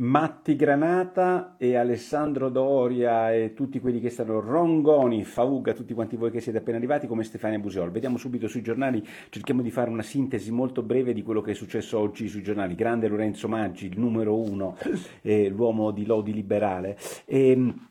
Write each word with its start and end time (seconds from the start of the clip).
Matti 0.00 0.56
Granata 0.56 1.56
e 1.58 1.76
Alessandro 1.76 2.48
Doria 2.48 3.34
e 3.34 3.52
tutti 3.52 3.80
quelli 3.80 4.00
che 4.00 4.08
stanno 4.08 4.40
Rongoni, 4.40 5.24
Fauga, 5.24 5.74
tutti 5.74 5.92
quanti 5.92 6.16
voi 6.16 6.30
che 6.30 6.40
siete 6.40 6.56
appena 6.56 6.78
arrivati 6.78 7.06
come 7.06 7.22
Stefania 7.22 7.58
Busiol. 7.58 7.90
Vediamo 7.90 8.16
subito 8.16 8.48
sui 8.48 8.62
giornali, 8.62 9.06
cerchiamo 9.28 9.60
di 9.60 9.70
fare 9.70 9.90
una 9.90 10.00
sintesi 10.00 10.50
molto 10.52 10.82
breve 10.82 11.12
di 11.12 11.22
quello 11.22 11.42
che 11.42 11.50
è 11.50 11.54
successo 11.54 11.98
oggi 11.98 12.28
sui 12.28 12.42
giornali. 12.42 12.74
Grande 12.74 13.08
Lorenzo 13.08 13.46
Maggi, 13.46 13.88
il 13.88 13.98
numero 13.98 14.40
uno, 14.40 14.74
eh, 15.20 15.50
l'uomo 15.50 15.90
di 15.90 16.06
Lodi 16.06 16.32
liberale. 16.32 16.96
E, 17.26 17.50
ehm, 17.50 17.88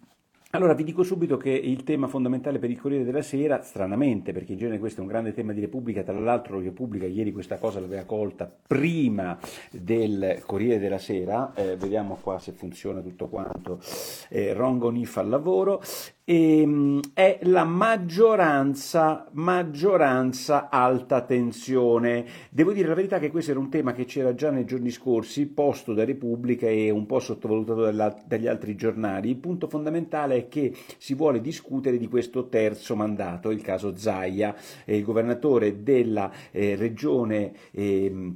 allora 0.52 0.74
vi 0.74 0.84
dico 0.84 1.04
subito 1.04 1.38
che 1.38 1.52
il 1.52 1.84
tema 1.84 2.08
fondamentale 2.08 2.58
per 2.58 2.72
il 2.72 2.82
Corriere 2.82 3.04
della 3.04 3.22
Sera, 3.22 3.62
stranamente, 3.62 4.34
perché 4.34 4.54
in 4.54 4.58
genere 4.58 4.80
questo 4.80 5.00
è 5.00 5.04
un 5.04 5.10
grande 5.10 5.32
tema 5.32 5.54
di 5.54 5.60
Repubblica, 5.60 6.02
tra 6.02 6.18
l'altro 6.20 6.60
Repubblica 6.60 7.06
ieri 7.06 7.32
questa 7.32 7.60
cosa 7.60 7.80
l'aveva 7.80 8.04
colta 8.06 8.52
prima 8.68 9.38
del 9.70 10.42
Corriere 10.46 10.80
della 10.80 10.98
Sera, 10.98 11.54
eh, 11.54 11.76
vediamo 11.76 12.18
qua 12.20 12.40
se 12.40 12.52
funziona 12.54 13.02
tutto 13.02 13.28
quanto, 13.28 13.80
eh, 14.30 14.54
Rongoni 14.54 15.06
fa 15.06 15.22
il 15.22 15.30
lavoro, 15.30 15.84
ehm, 16.30 17.00
è 17.14 17.40
la 17.44 17.64
maggioranza, 17.64 19.28
maggioranza 19.32 20.70
alta 20.70 21.22
tensione. 21.22 22.24
Devo 22.52 22.72
dire 22.72 22.88
la 22.88 22.94
verità 22.94 23.18
che 23.18 23.32
questo 23.32 23.50
era 23.52 23.60
un 23.60 23.70
tema 23.70 23.94
che 23.94 24.06
c'era 24.06 24.36
già 24.36 24.52
nei 24.52 24.66
giorni 24.66 24.92
scorsi, 24.92 25.48
posto 25.48 25.94
da 25.94 26.06
Repubblica 26.06 26.68
e 26.68 26.92
un 26.92 27.08
po' 27.08 27.20
sottovalutato 27.20 27.92
dagli 28.28 28.46
altri 28.46 28.76
giornali. 28.76 29.30
Il 29.30 29.38
punto 29.38 29.68
fondamentale 29.68 30.36
è 30.36 30.48
che 30.48 30.76
si 31.00 31.16
vuole 31.16 31.42
discutere 31.42 31.98
di 31.98 32.08
questo 32.08 32.48
terzo 32.48 32.96
mandato, 32.96 33.50
il 33.50 33.62
caso 33.62 33.98
Zaia, 33.98 34.56
eh, 34.86 34.98
il 34.98 35.04
governatore 35.04 35.82
della 35.82 36.32
eh, 36.52 36.76
regione. 36.76 37.52
Eh, 37.72 38.34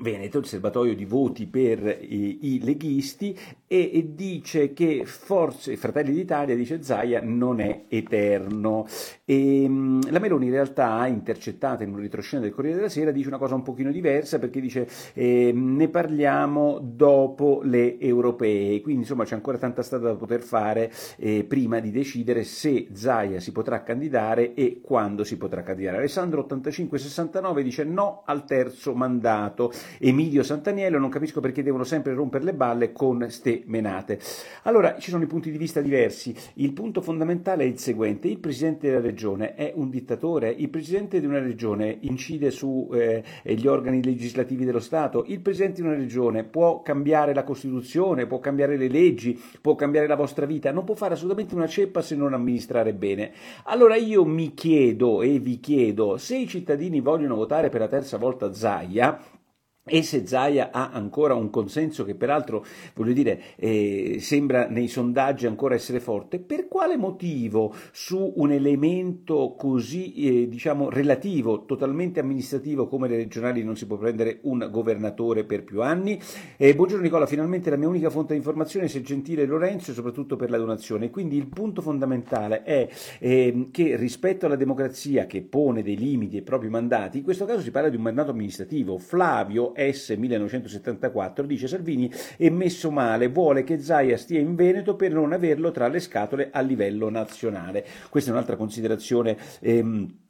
Veneto, 0.00 0.38
il 0.38 0.46
serbatoio 0.46 0.94
di 0.94 1.04
voti 1.04 1.46
per 1.46 1.98
i, 2.00 2.54
i 2.54 2.60
leghisti, 2.62 3.36
e, 3.66 3.90
e, 3.92 4.14
dice 4.14 4.72
che 4.72 5.04
Forze 5.04 5.76
Fratelli 5.76 6.12
d'Italia, 6.12 6.54
dice 6.54 6.82
Zaia, 6.82 7.20
non 7.22 7.60
è 7.60 7.84
eterno. 7.88 8.86
E, 9.30 9.68
la 10.10 10.18
Meloni 10.18 10.46
in 10.46 10.50
realtà, 10.50 11.06
intercettata 11.06 11.84
in 11.84 11.90
un 11.92 12.00
retroscena 12.00 12.42
del 12.42 12.50
Corriere 12.50 12.78
della 12.78 12.88
Sera, 12.88 13.12
dice 13.12 13.28
una 13.28 13.38
cosa 13.38 13.54
un 13.54 13.62
pochino 13.62 13.92
diversa 13.92 14.40
perché 14.40 14.60
dice 14.60 14.88
eh, 15.12 15.52
ne 15.54 15.88
parliamo 15.88 16.80
dopo 16.82 17.60
le 17.62 18.00
europee, 18.00 18.80
quindi 18.80 19.02
insomma 19.02 19.22
c'è 19.22 19.36
ancora 19.36 19.56
tanta 19.56 19.82
strada 19.82 20.08
da 20.08 20.16
poter 20.16 20.40
fare 20.40 20.90
eh, 21.18 21.44
prima 21.44 21.78
di 21.78 21.92
decidere 21.92 22.42
se 22.42 22.88
Zaia 22.92 23.38
si 23.38 23.52
potrà 23.52 23.84
candidare 23.84 24.52
e 24.54 24.80
quando 24.82 25.22
si 25.22 25.36
potrà 25.36 25.62
candidare. 25.62 25.98
Alessandro 25.98 26.40
8569 26.40 27.62
dice 27.62 27.84
no 27.84 28.22
al 28.24 28.44
terzo 28.44 28.94
mandato. 28.94 29.70
Emilio 30.00 30.42
Santaniello, 30.42 30.98
non 30.98 31.08
capisco 31.08 31.38
perché 31.38 31.62
devono 31.62 31.84
sempre 31.84 32.14
rompere 32.14 32.42
le 32.42 32.54
balle 32.54 32.90
con 32.90 33.24
ste 33.28 33.62
menate. 33.66 34.18
Allora, 34.64 34.98
ci 34.98 35.10
sono 35.10 35.22
i 35.22 35.28
punti 35.28 35.52
di 35.52 35.56
vista 35.56 35.80
diversi. 35.80 36.34
Il 36.54 36.72
punto 36.72 37.00
fondamentale 37.00 37.62
è 37.62 37.66
il 37.66 37.78
seguente: 37.78 38.26
il 38.26 38.40
presidente 38.40 38.88
della 38.88 38.98
regione 38.98 39.18
è 39.54 39.72
un 39.74 39.90
dittatore, 39.90 40.50
il 40.50 40.68
presidente 40.68 41.20
di 41.20 41.26
una 41.26 41.38
regione 41.38 41.98
incide 42.00 42.50
sugli 42.50 42.96
eh, 42.96 43.68
organi 43.68 44.02
legislativi 44.02 44.64
dello 44.64 44.80
Stato, 44.80 45.24
il 45.26 45.40
presidente 45.40 45.82
di 45.82 45.86
una 45.86 45.96
regione 45.96 46.44
può 46.44 46.82
cambiare 46.82 47.34
la 47.34 47.44
Costituzione, 47.44 48.26
può 48.26 48.38
cambiare 48.38 48.76
le 48.76 48.88
leggi, 48.88 49.40
può 49.60 49.74
cambiare 49.74 50.06
la 50.06 50.16
vostra 50.16 50.46
vita, 50.46 50.72
non 50.72 50.84
può 50.84 50.94
fare 50.94 51.14
assolutamente 51.14 51.54
una 51.54 51.66
ceppa 51.66 52.02
se 52.02 52.16
non 52.16 52.32
amministrare 52.32 52.94
bene. 52.94 53.32
Allora 53.64 53.96
io 53.96 54.24
mi 54.24 54.54
chiedo 54.54 55.22
e 55.22 55.38
vi 55.38 55.60
chiedo 55.60 56.16
se 56.16 56.36
i 56.36 56.48
cittadini 56.48 57.00
vogliono 57.00 57.34
votare 57.34 57.68
per 57.68 57.80
la 57.80 57.88
terza 57.88 58.16
volta 58.16 58.52
Zaia, 58.52 59.20
e 59.90 60.02
se 60.04 60.24
Zaia 60.24 60.70
ha 60.70 60.90
ancora 60.92 61.34
un 61.34 61.50
consenso 61.50 62.04
che 62.04 62.14
peraltro, 62.14 62.64
voglio 62.94 63.12
dire, 63.12 63.40
eh, 63.56 64.18
sembra 64.20 64.68
nei 64.68 64.86
sondaggi 64.86 65.46
ancora 65.46 65.74
essere 65.74 65.98
forte, 65.98 66.38
per 66.38 66.68
quale 66.68 66.96
motivo 66.96 67.74
su 67.90 68.32
un 68.36 68.52
elemento 68.52 69.56
così, 69.58 70.14
eh, 70.14 70.48
diciamo, 70.48 70.88
relativo, 70.88 71.64
totalmente 71.64 72.20
amministrativo 72.20 72.86
come 72.86 73.08
le 73.08 73.16
regionali 73.16 73.64
non 73.64 73.76
si 73.76 73.86
può 73.86 73.96
prendere 73.96 74.38
un 74.42 74.68
governatore 74.70 75.42
per 75.44 75.64
più 75.64 75.82
anni? 75.82 76.20
Eh, 76.56 76.74
buongiorno 76.74 77.02
Nicola, 77.02 77.26
finalmente 77.26 77.68
la 77.68 77.76
mia 77.76 77.88
unica 77.88 78.10
fonte 78.10 78.32
di 78.32 78.38
informazione, 78.38 78.86
se 78.86 79.02
gentile 79.02 79.44
Lorenzo, 79.44 79.90
e 79.90 79.94
soprattutto 79.94 80.36
per 80.36 80.50
la 80.50 80.58
donazione. 80.58 81.10
Quindi 81.10 81.36
il 81.36 81.48
punto 81.48 81.82
fondamentale 81.82 82.62
è 82.62 82.88
ehm, 83.18 83.72
che 83.72 83.96
rispetto 83.96 84.46
alla 84.46 84.56
democrazia 84.56 85.26
che 85.26 85.42
pone 85.42 85.82
dei 85.82 85.96
limiti 85.96 86.36
ai 86.36 86.42
propri 86.42 86.68
mandati, 86.68 87.18
in 87.18 87.24
questo 87.24 87.44
caso 87.44 87.60
si 87.60 87.72
parla 87.72 87.88
di 87.88 87.96
un 87.96 88.02
mandato 88.02 88.30
amministrativo. 88.30 88.98
Flavio 88.98 89.74
S 89.92 90.10
1974, 90.10 91.46
dice 91.46 91.66
Salvini 91.66 92.10
è 92.36 92.50
messo 92.50 92.90
male, 92.90 93.28
vuole 93.28 93.64
che 93.64 93.80
Zaia 93.80 94.16
stia 94.16 94.38
in 94.38 94.54
Veneto 94.54 94.96
per 94.96 95.12
non 95.12 95.32
averlo 95.32 95.70
tra 95.70 95.88
le 95.88 96.00
scatole 96.00 96.50
a 96.52 96.60
livello 96.60 97.08
nazionale. 97.08 97.86
Questa 98.10 98.30
è 98.30 98.32
un'altra 98.32 98.56
considerazione. 98.56 99.36
Ehm, 99.60 100.28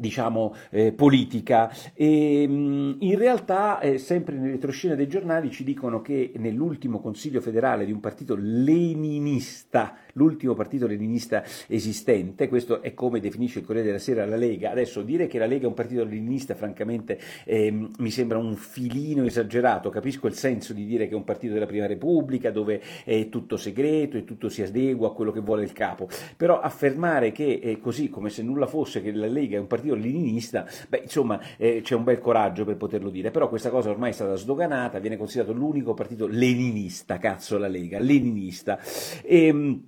diciamo, 0.00 0.54
eh, 0.70 0.92
politica. 0.92 1.70
E, 1.94 2.48
mh, 2.48 2.96
in 3.00 3.18
realtà, 3.18 3.78
eh, 3.80 3.98
sempre 3.98 4.36
nelle 4.36 4.52
retroscena 4.52 4.94
dei 4.94 5.06
giornali, 5.06 5.50
ci 5.50 5.62
dicono 5.62 6.00
che 6.00 6.32
nell'ultimo 6.36 7.00
Consiglio 7.00 7.40
federale 7.40 7.84
di 7.84 7.92
un 7.92 8.00
partito 8.00 8.34
leninista, 8.38 9.96
l'ultimo 10.14 10.54
partito 10.54 10.86
leninista 10.86 11.44
esistente, 11.68 12.48
questo 12.48 12.80
è 12.82 12.94
come 12.94 13.20
definisce 13.20 13.58
il 13.60 13.66
Corriere 13.66 13.86
della 13.88 13.98
Sera 13.98 14.24
la 14.24 14.36
Lega. 14.36 14.70
Adesso 14.70 15.02
dire 15.02 15.26
che 15.26 15.38
la 15.38 15.46
Lega 15.46 15.64
è 15.64 15.68
un 15.68 15.74
partito 15.74 16.04
leninista, 16.04 16.54
francamente, 16.54 17.18
eh, 17.44 17.70
mi 17.70 18.10
sembra 18.10 18.38
un 18.38 18.56
filino 18.56 19.24
esagerato. 19.24 19.90
Capisco 19.90 20.26
il 20.26 20.34
senso 20.34 20.72
di 20.72 20.86
dire 20.86 21.06
che 21.06 21.12
è 21.12 21.16
un 21.16 21.24
partito 21.24 21.52
della 21.52 21.66
Prima 21.66 21.86
Repubblica, 21.86 22.50
dove 22.50 22.80
è 23.04 23.28
tutto 23.28 23.56
segreto 23.56 24.16
e 24.16 24.24
tutto 24.24 24.48
si 24.48 24.62
adegua 24.62 25.08
a 25.08 25.12
quello 25.12 25.30
che 25.30 25.40
vuole 25.40 25.62
il 25.62 25.72
capo. 25.72 26.08
Però 26.36 26.58
affermare 26.60 27.32
che 27.32 27.60
è 27.60 27.78
così, 27.78 28.08
come 28.08 28.30
se 28.30 28.42
nulla 28.42 28.66
fosse, 28.66 29.02
che 29.02 29.12
la 29.12 29.26
Lega 29.26 29.56
è 29.56 29.60
un 29.60 29.66
partito 29.66 29.89
partito 29.90 29.94
leninista, 29.94 30.66
beh, 30.88 31.00
insomma, 31.04 31.40
eh, 31.56 31.80
c'è 31.82 31.94
un 31.94 32.04
bel 32.04 32.20
coraggio 32.20 32.64
per 32.64 32.76
poterlo 32.76 33.10
dire, 33.10 33.30
però 33.30 33.48
questa 33.48 33.70
cosa 33.70 33.90
ormai 33.90 34.10
è 34.10 34.14
stata 34.14 34.36
sdoganata, 34.36 34.98
viene 34.98 35.16
considerato 35.16 35.52
l'unico 35.52 35.94
partito 35.94 36.26
leninista, 36.26 37.18
cazzo 37.18 37.58
la 37.58 37.68
Lega, 37.68 37.98
leninista. 37.98 38.78
E, 39.22 39.46
ehm, 39.46 39.82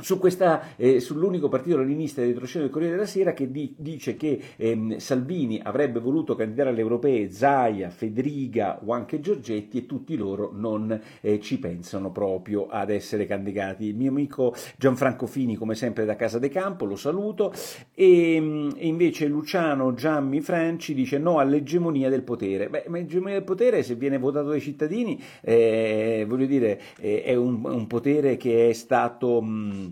su 0.00 0.18
questa, 0.18 0.76
eh, 0.76 1.00
sull'unico 1.00 1.48
partito 1.48 1.76
leninista 1.76 2.20
di 2.20 2.28
retroscena 2.28 2.62
del 2.64 2.72
Corriere 2.72 2.94
della 2.94 3.06
Sera 3.06 3.32
che 3.32 3.50
di, 3.50 3.74
dice 3.76 4.16
che 4.16 4.40
ehm, 4.56 4.98
Salvini 4.98 5.60
avrebbe 5.60 5.98
voluto 5.98 6.36
candidare 6.36 6.70
alle 6.70 6.80
europee 6.80 7.30
Zaia, 7.30 7.90
Federica 7.90 8.78
o 8.84 8.92
anche 8.92 9.18
Giorgetti 9.18 9.78
e 9.78 9.86
tutti 9.86 10.16
loro 10.16 10.52
non 10.54 10.98
eh, 11.20 11.40
ci 11.40 11.58
pensano 11.58 12.12
proprio 12.12 12.68
ad 12.68 12.90
essere 12.90 13.26
candidati. 13.26 13.86
Il 13.86 13.96
mio 13.96 14.10
amico 14.10 14.54
Gianfranco 14.76 15.26
Fini, 15.26 15.56
come 15.56 15.74
sempre 15.74 16.04
da 16.04 16.14
Casa 16.14 16.38
de 16.38 16.48
Campo, 16.48 16.84
lo 16.84 16.96
saluto, 16.96 17.52
e, 17.92 18.70
e 18.76 18.86
invece 18.86 19.26
Luciano 19.26 19.94
Giammi 19.94 20.40
Franci 20.40 20.94
dice 20.94 21.18
no 21.18 21.38
all'egemonia 21.38 22.08
del 22.08 22.22
potere. 22.22 22.68
Beh, 22.68 22.84
ma 22.86 22.98
l'egemonia 22.98 23.34
del 23.34 23.44
potere 23.44 23.82
se 23.82 23.96
viene 23.96 24.18
votato 24.18 24.50
dai 24.50 24.60
cittadini, 24.60 25.20
eh, 25.40 26.24
voglio 26.28 26.46
dire, 26.46 26.80
eh, 27.00 27.24
è 27.24 27.34
un, 27.34 27.64
un, 27.64 27.86
potere 27.88 28.36
che 28.36 28.68
è 28.68 28.72
stato... 28.72 29.42
Mh, 29.42 29.87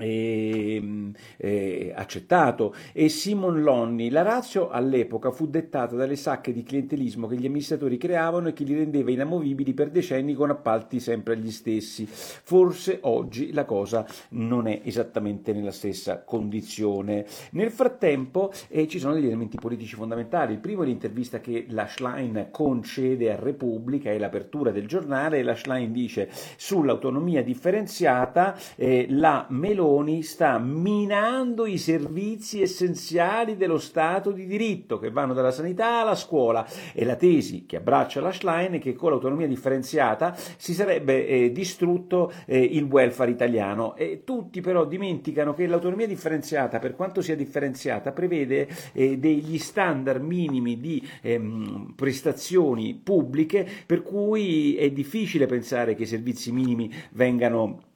e, 0.00 1.12
eh, 1.36 1.92
accettato. 1.94 2.74
E 2.92 3.08
Simon 3.08 3.62
Lonni 3.62 4.10
la 4.10 4.22
razio 4.22 4.70
all'epoca 4.70 5.30
fu 5.30 5.46
dettata 5.46 5.94
dalle 5.94 6.16
sacche 6.16 6.52
di 6.52 6.62
clientelismo 6.62 7.26
che 7.26 7.36
gli 7.36 7.46
amministratori 7.46 7.98
creavano 7.98 8.48
e 8.48 8.52
che 8.52 8.64
li 8.64 8.74
rendeva 8.74 9.10
inamovibili 9.10 9.74
per 9.74 9.90
decenni 9.90 10.34
con 10.34 10.50
appalti 10.50 11.00
sempre 11.00 11.34
agli 11.34 11.50
stessi. 11.50 12.06
Forse 12.06 12.98
oggi 13.02 13.52
la 13.52 13.64
cosa 13.64 14.06
non 14.30 14.66
è 14.66 14.80
esattamente 14.84 15.52
nella 15.52 15.72
stessa 15.72 16.22
condizione. 16.22 17.26
Nel 17.52 17.70
frattempo 17.70 18.52
eh, 18.68 18.88
ci 18.88 18.98
sono 18.98 19.14
degli 19.14 19.26
elementi 19.26 19.58
politici 19.58 19.94
fondamentali. 19.94 20.54
Il 20.54 20.60
primo 20.60 20.82
è 20.82 20.86
l'intervista 20.86 21.40
che 21.40 21.66
la 21.68 21.86
Schlein 21.86 22.48
concede 22.50 23.32
a 23.32 23.36
Repubblica 23.36 24.10
è 24.10 24.18
l'apertura 24.18 24.70
del 24.70 24.86
giornale. 24.86 25.38
E 25.38 25.42
la 25.42 25.54
Schlein 25.54 25.92
dice 25.92 26.28
sull'autonomia 26.56 27.42
differenziata 27.42 28.56
eh, 28.76 29.06
la 29.10 29.46
Meloni 29.50 29.88
Meloni 29.90 30.22
sta 30.22 30.58
minando 30.58 31.66
i 31.66 31.76
servizi 31.76 32.62
essenziali 32.62 33.56
dello 33.56 33.78
Stato 33.78 34.30
di 34.30 34.46
diritto, 34.46 34.98
che 35.00 35.10
vanno 35.10 35.34
dalla 35.34 35.50
sanità 35.50 36.00
alla 36.00 36.14
scuola. 36.14 36.64
E 36.92 37.04
la 37.04 37.16
tesi 37.16 37.66
che 37.66 37.76
abbraccia 37.76 38.20
la 38.20 38.32
Schlein 38.32 38.74
è 38.74 38.78
che 38.78 38.94
con 38.94 39.10
l'autonomia 39.10 39.48
differenziata 39.48 40.36
si 40.56 40.74
sarebbe 40.74 41.26
eh, 41.26 41.52
distrutto 41.52 42.32
eh, 42.46 42.62
il 42.62 42.84
welfare 42.84 43.32
italiano. 43.32 43.96
E 43.96 44.22
tutti 44.24 44.60
però 44.60 44.84
dimenticano 44.84 45.54
che 45.54 45.66
l'autonomia 45.66 46.06
differenziata, 46.06 46.78
per 46.78 46.94
quanto 46.94 47.20
sia 47.20 47.34
differenziata, 47.34 48.12
prevede 48.12 48.68
eh, 48.92 49.18
degli 49.18 49.58
standard 49.58 50.22
minimi 50.22 50.78
di 50.78 51.04
ehm, 51.20 51.94
prestazioni 51.96 52.94
pubbliche, 52.94 53.66
per 53.86 54.02
cui 54.02 54.76
è 54.76 54.90
difficile 54.90 55.46
pensare 55.46 55.94
che 55.96 56.04
i 56.04 56.06
servizi 56.06 56.52
minimi 56.52 56.92
vengano 57.10 57.88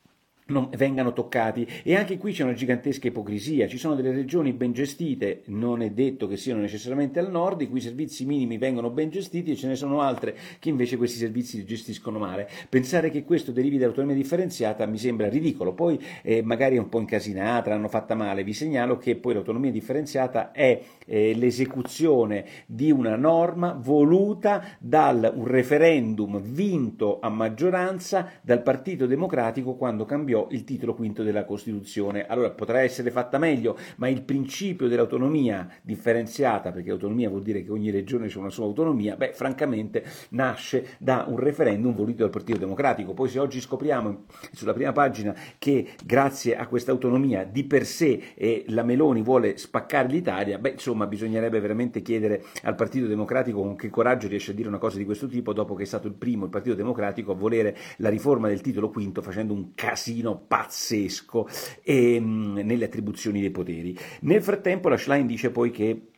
non 0.47 0.69
vengano 0.77 1.13
toccati. 1.13 1.67
E 1.83 1.95
anche 1.95 2.19
qui 2.19 2.33
c'è 2.33 2.43
una 2.43 2.53
gigantesca 2.53 3.09
ipocrisia, 3.09 3.67
ci 3.67 3.79
sono 3.79 3.95
delle 3.95 4.13
regioni 4.13 4.53
ben 4.53 4.73
gestite, 4.73 5.43
non 5.47 5.81
è 5.81 5.91
detto 5.91 6.27
che 6.27 6.37
siano 6.37 6.61
necessariamente 6.61 7.19
al 7.19 7.31
nord, 7.31 7.63
i 7.63 7.69
cui 7.69 7.81
servizi 7.81 8.27
minimi 8.27 8.59
vengono 8.59 8.91
ben 8.91 9.11
gestiti 9.11 9.53
e 9.53 9.57
ce 9.57 9.69
ne 9.69 9.77
sono 9.77 10.01
altre 10.01 10.37
che 10.59 10.69
invece 10.69 10.97
questi 10.97 11.19
servizi 11.19 11.65
gestiscono 11.65 12.19
male. 12.19 12.49
Pensare 12.69 13.11
che 13.11 13.25
questo 13.25 13.53
derivi 13.53 13.79
dall'autonomia 13.79 14.17
differenziata 14.17 14.85
mi 14.87 14.99
sembra 14.99 15.29
ridicolo, 15.29 15.73
poi 15.73 15.99
eh, 16.23 16.43
magari 16.43 16.77
è 16.77 16.79
un 16.79 16.89
po' 16.89 16.99
incasinata, 16.99 17.71
l'hanno 17.71 17.89
fatta 17.89 18.15
male, 18.15 18.45
vi 18.45 18.53
segnalo 18.53 18.99
che 18.99 19.17
poi 19.17 19.35
l'autonomia 19.35 19.71
differenziata 19.71 20.53
è 20.53 20.81
eh, 21.07 21.35
l'esecuzione 21.35 22.45
di 22.67 22.91
una 22.91 23.17
norma 23.17 23.73
voluta 23.73 24.77
da 24.79 25.33
un 25.35 25.47
referendum 25.47 26.41
vinto 26.41 27.21
a 27.21 27.29
maggioranza 27.29 28.31
dal 28.43 28.63
Partito 28.63 29.07
Democratico 29.07 29.75
quando 29.75 30.05
cambiò 30.05 30.34
cambiò 30.35 30.49
il 30.51 30.65
titolo 30.65 30.95
quinto 30.95 31.23
della 31.23 31.45
Costituzione. 31.45 32.27
Allora 32.27 32.51
potrà 32.51 32.81
essere 32.81 33.11
fatta 33.11 33.39
meglio, 33.39 33.79
ma 33.97 34.09
il 34.09 34.23
principio 34.23 34.89
dell'autonomia 34.89 35.69
differenziata, 35.81 36.73
perché 36.73 36.91
autonomia 36.91 37.29
vuol 37.29 37.43
dire 37.43 37.63
che 37.63 37.71
ogni 37.71 37.91
regione 37.91 38.27
ha 38.27 38.39
una 38.39 38.51
sua 38.51 38.65
autonomia, 38.65 39.17
beh, 39.17 39.33
francamente 39.33 40.05
nasce 40.31 40.97
da 40.99 41.25
un 41.29 41.37
referendum 41.37 41.95
voluto 41.95 42.23
dal 42.23 42.31
Partito 42.31 42.59
Democratico. 42.59 43.15
Poi 43.15 43.29
se 43.29 43.39
oggi 43.39 43.61
scopriamo 43.61 44.25
sulla 44.53 44.73
prima 44.73 44.93
pagina 44.93 45.35
che 45.59 45.89
grazie 46.05 46.57
a 46.57 46.67
questa 46.67 46.91
autonomia 46.91 47.45
di 47.45 47.65
per 47.65 47.87
sé 47.87 48.21
eh, 48.35 48.65
la 48.69 48.83
Meloni 48.83 49.23
vuole 49.23 49.57
spaccare 49.57 50.09
l'Italia, 50.09 50.59
beh, 50.59 50.71
insomma, 50.71 51.07
bisognerebbe 51.07 51.61
veramente 51.61 52.03
chiedere 52.03 52.45
al 52.63 52.75
Partito 52.75 53.07
Democratico 53.07 53.61
con 53.61 53.77
che 53.77 53.91
coraggio 53.91 54.27
riesce 54.29 54.51
a 54.51 54.55
dire 54.55 54.69
una 54.69 54.79
cosa 54.79 54.99
di 54.99 55.05
questo 55.05 55.27
tipo 55.29 55.53
dopo 55.53 55.75
che 55.75 55.85
è 55.85 55.87
stato 55.87 56.09
il 56.09 56.15
primo 56.15 56.45
il 56.45 56.51
Partito 56.51 56.75
Democratico 56.75 57.33
a 57.33 57.35
volere 57.35 57.77
la 57.99 58.09
riforma 58.09 58.49
del 58.49 58.61
titolo 58.61 58.91
quinto 58.91 59.23
facendo 59.23 59.53
un 59.53 59.75
casino 59.75 60.24
casino 60.25 60.45
pazzesco 60.47 61.49
ehm, 61.83 62.61
nelle 62.65 62.87
attribuzioni 62.87 63.41
dei 63.41 63.51
poteri. 63.51 63.97
Nel 64.23 64.43
frattempo 64.43 64.89
la 64.89 64.97
Schlein 64.97 65.27
dice 65.27 65.51
poi 65.51 65.71
che 65.71 66.09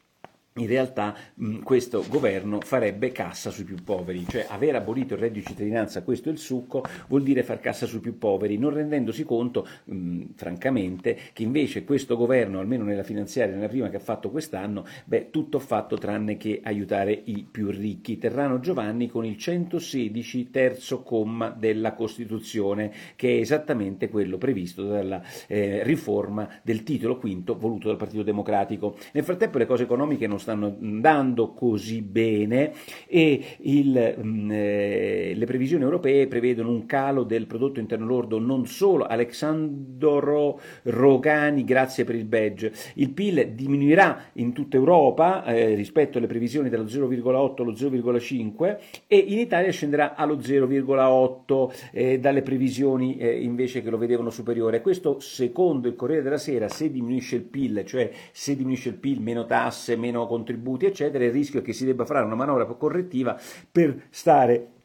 in 0.56 0.66
realtà 0.66 1.14
mh, 1.34 1.58
questo 1.60 2.04
governo 2.08 2.60
farebbe 2.60 3.12
cassa 3.12 3.50
sui 3.50 3.64
più 3.64 3.76
poveri, 3.82 4.24
cioè 4.28 4.46
aver 4.48 4.74
abolito 4.76 5.14
il 5.14 5.20
reddito 5.20 5.34
di 5.36 5.54
cittadinanza, 5.54 6.02
questo 6.02 6.28
è 6.28 6.32
il 6.32 6.38
succo, 6.38 6.82
vuol 7.08 7.22
dire 7.22 7.42
far 7.42 7.60
cassa 7.60 7.86
sui 7.86 8.00
più 8.00 8.18
poveri, 8.18 8.56
non 8.56 8.72
rendendosi 8.72 9.24
conto, 9.24 9.66
mh, 9.84 10.22
francamente, 10.34 11.18
che 11.32 11.42
invece 11.42 11.84
questo 11.84 12.16
governo, 12.16 12.58
almeno 12.58 12.84
nella 12.84 13.02
finanziaria, 13.02 13.54
nella 13.54 13.68
prima 13.68 13.88
che 13.88 13.96
ha 13.96 14.00
fatto 14.00 14.30
quest'anno, 14.30 14.86
beh, 15.04 15.30
tutto 15.30 15.58
fatto 15.58 15.96
tranne 15.96 16.36
che 16.36 16.60
aiutare 16.62 17.12
i 17.24 17.46
più 17.50 17.70
ricchi. 17.70 18.18
Terrano 18.18 18.60
Giovanni 18.60 19.08
con 19.08 19.24
il 19.24 19.36
116 19.36 20.50
terzo 20.50 21.02
comma 21.02 21.50
della 21.50 21.92
Costituzione, 21.94 22.92
che 23.16 23.36
è 23.36 23.40
esattamente 23.40 24.08
quello 24.08 24.38
previsto 24.38 24.84
dalla 24.84 25.22
eh, 25.46 25.82
riforma 25.82 26.48
del 26.62 26.82
titolo 26.82 27.18
quinto 27.18 27.56
voluto 27.58 27.88
dal 27.88 27.96
Partito 27.96 28.22
Democratico. 28.22 28.96
Nel 29.12 29.24
frattempo 29.24 29.58
le 29.58 29.66
cose 29.66 29.82
economiche 29.82 30.26
non 30.26 30.40
stanno 30.46 30.76
andando 30.80 31.52
così 31.54 32.02
bene 32.02 32.72
e 33.08 33.56
il, 33.62 34.14
mh, 34.16 34.28
mm, 34.28 34.50
eh, 34.52 35.32
le 35.34 35.44
previsioni 35.44 35.82
europee 35.82 36.28
prevedono 36.28 36.70
un 36.70 36.86
calo 36.86 37.24
del 37.24 37.46
prodotto 37.46 37.80
interno 37.80 38.06
lordo 38.06 38.38
non 38.38 38.64
solo 38.66 39.04
Alexandro 39.04 40.60
Rogani, 40.84 41.64
grazie 41.64 42.04
per 42.04 42.14
il 42.14 42.26
badge. 42.26 42.72
Il 42.94 43.10
PIL 43.10 43.54
diminuirà 43.54 44.26
in 44.34 44.52
tutta 44.52 44.76
Europa 44.76 45.44
eh, 45.44 45.74
rispetto 45.74 46.18
alle 46.18 46.28
previsioni 46.28 46.68
dallo 46.68 46.84
0,8 46.84 47.62
allo 47.62 47.72
0,5 47.72 48.76
e 49.08 49.16
in 49.16 49.38
Italia 49.38 49.72
scenderà 49.72 50.14
allo 50.14 50.36
0,8 50.36 51.88
eh, 51.90 52.20
dalle 52.20 52.42
previsioni 52.42 53.16
eh, 53.16 53.40
invece 53.40 53.82
che 53.82 53.90
lo 53.90 53.98
vedevano 53.98 54.30
superiore. 54.30 54.80
Questo 54.80 55.18
secondo 55.18 55.88
il 55.88 55.96
Corriere 55.96 56.22
della 56.22 56.38
Sera, 56.38 56.68
se 56.68 56.90
diminuisce 56.90 57.34
il 57.34 57.42
PIL, 57.42 57.82
cioè 57.84 58.10
se 58.30 58.54
diminuisce 58.54 58.90
il 58.90 58.96
PIL, 58.96 59.20
meno 59.20 59.44
tasse, 59.46 59.96
meno 59.96 60.22
contributi, 60.36 60.84
eccetera, 60.84 61.24
il 61.24 61.32
rischio 61.32 61.60
è 61.60 61.62
che 61.62 61.72
si 61.72 61.84
debba 61.86 62.04
fare 62.04 62.24
una 62.24 62.34
manovra 62.34 62.66
correttiva 62.66 63.38
per 63.72 64.08
stare 64.10 64.75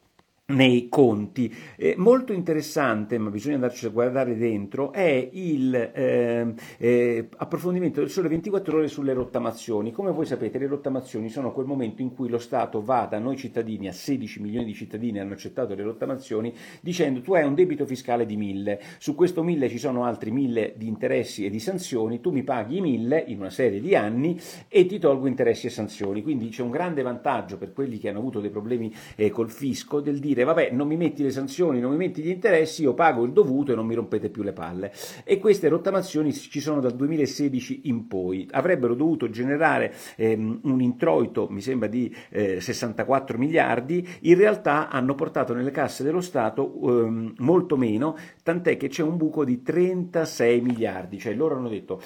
nei 0.52 0.88
conti. 0.88 1.52
Eh, 1.76 1.94
molto 1.96 2.32
interessante, 2.32 3.18
ma 3.18 3.30
bisogna 3.30 3.56
andarci 3.56 3.86
a 3.86 3.90
guardare 3.90 4.36
dentro, 4.36 4.92
è 4.92 5.28
il 5.32 5.74
eh, 5.74 6.54
eh, 6.78 7.28
approfondimento 7.36 8.00
del 8.00 8.10
Sole 8.10 8.28
24 8.28 8.78
ore 8.78 8.88
sulle 8.88 9.12
rottamazioni. 9.12 9.92
Come 9.92 10.12
voi 10.12 10.26
sapete, 10.26 10.58
le 10.58 10.66
rottamazioni 10.66 11.28
sono 11.28 11.52
quel 11.52 11.66
momento 11.66 12.02
in 12.02 12.14
cui 12.14 12.28
lo 12.28 12.38
Stato 12.38 12.82
va 12.82 13.06
da 13.10 13.18
noi 13.18 13.36
cittadini, 13.36 13.88
a 13.88 13.92
16 13.92 14.40
milioni 14.40 14.66
di 14.66 14.74
cittadini 14.74 15.18
hanno 15.18 15.32
accettato 15.32 15.74
le 15.74 15.82
rottamazioni, 15.82 16.54
dicendo 16.80 17.20
tu 17.20 17.34
hai 17.34 17.44
un 17.44 17.54
debito 17.54 17.86
fiscale 17.86 18.26
di 18.26 18.36
1000, 18.36 18.80
su 18.98 19.14
questo 19.14 19.42
1000 19.42 19.68
ci 19.68 19.78
sono 19.78 20.04
altri 20.04 20.30
1000 20.30 20.74
di 20.76 20.86
interessi 20.86 21.44
e 21.44 21.50
di 21.50 21.60
sanzioni, 21.60 22.20
tu 22.20 22.30
mi 22.30 22.42
paghi 22.42 22.76
i 22.76 22.80
1000 22.80 23.24
in 23.28 23.38
una 23.38 23.50
serie 23.50 23.80
di 23.80 23.94
anni 23.94 24.38
e 24.68 24.86
ti 24.86 24.98
tolgo 24.98 25.26
interessi 25.26 25.66
e 25.66 25.70
sanzioni. 25.70 26.22
Quindi 26.22 26.48
c'è 26.48 26.62
un 26.62 26.70
grande 26.70 27.02
vantaggio 27.02 27.58
per 27.58 27.72
quelli 27.72 27.98
che 27.98 28.08
hanno 28.08 28.18
avuto 28.18 28.40
dei 28.40 28.50
problemi 28.50 28.92
eh, 29.16 29.30
col 29.30 29.50
fisco 29.50 30.00
del 30.00 30.18
dire 30.18 30.41
dire 30.42 30.44
vabbè 30.44 30.70
non 30.72 30.86
mi 30.86 30.96
metti 30.96 31.22
le 31.22 31.30
sanzioni, 31.30 31.80
non 31.80 31.92
mi 31.92 31.96
metti 31.96 32.22
gli 32.22 32.28
interessi, 32.28 32.82
io 32.82 32.94
pago 32.94 33.24
il 33.24 33.32
dovuto 33.32 33.72
e 33.72 33.74
non 33.74 33.86
mi 33.86 33.94
rompete 33.94 34.28
più 34.28 34.42
le 34.42 34.52
palle. 34.52 34.92
E 35.24 35.38
queste 35.38 35.68
rottamazioni 35.68 36.32
ci 36.32 36.60
sono 36.60 36.80
dal 36.80 36.94
2016 36.94 37.82
in 37.84 38.06
poi. 38.08 38.46
Avrebbero 38.50 38.94
dovuto 38.94 39.30
generare 39.30 39.94
ehm, 40.16 40.60
un 40.64 40.80
introito, 40.80 41.48
mi 41.50 41.60
sembra 41.60 41.88
di 41.88 42.14
eh, 42.30 42.60
64 42.60 43.38
miliardi, 43.38 44.06
in 44.22 44.36
realtà 44.36 44.88
hanno 44.88 45.14
portato 45.14 45.54
nelle 45.54 45.70
casse 45.70 46.02
dello 46.02 46.20
Stato 46.20 46.72
ehm, 46.82 47.34
molto 47.38 47.76
meno, 47.76 48.16
tant'è 48.42 48.76
che 48.76 48.88
c'è 48.88 49.02
un 49.02 49.16
buco 49.16 49.44
di 49.44 49.62
36 49.62 50.60
miliardi, 50.60 51.18
cioè 51.18 51.34
loro 51.34 51.56
hanno 51.56 51.68
detto 51.68 52.00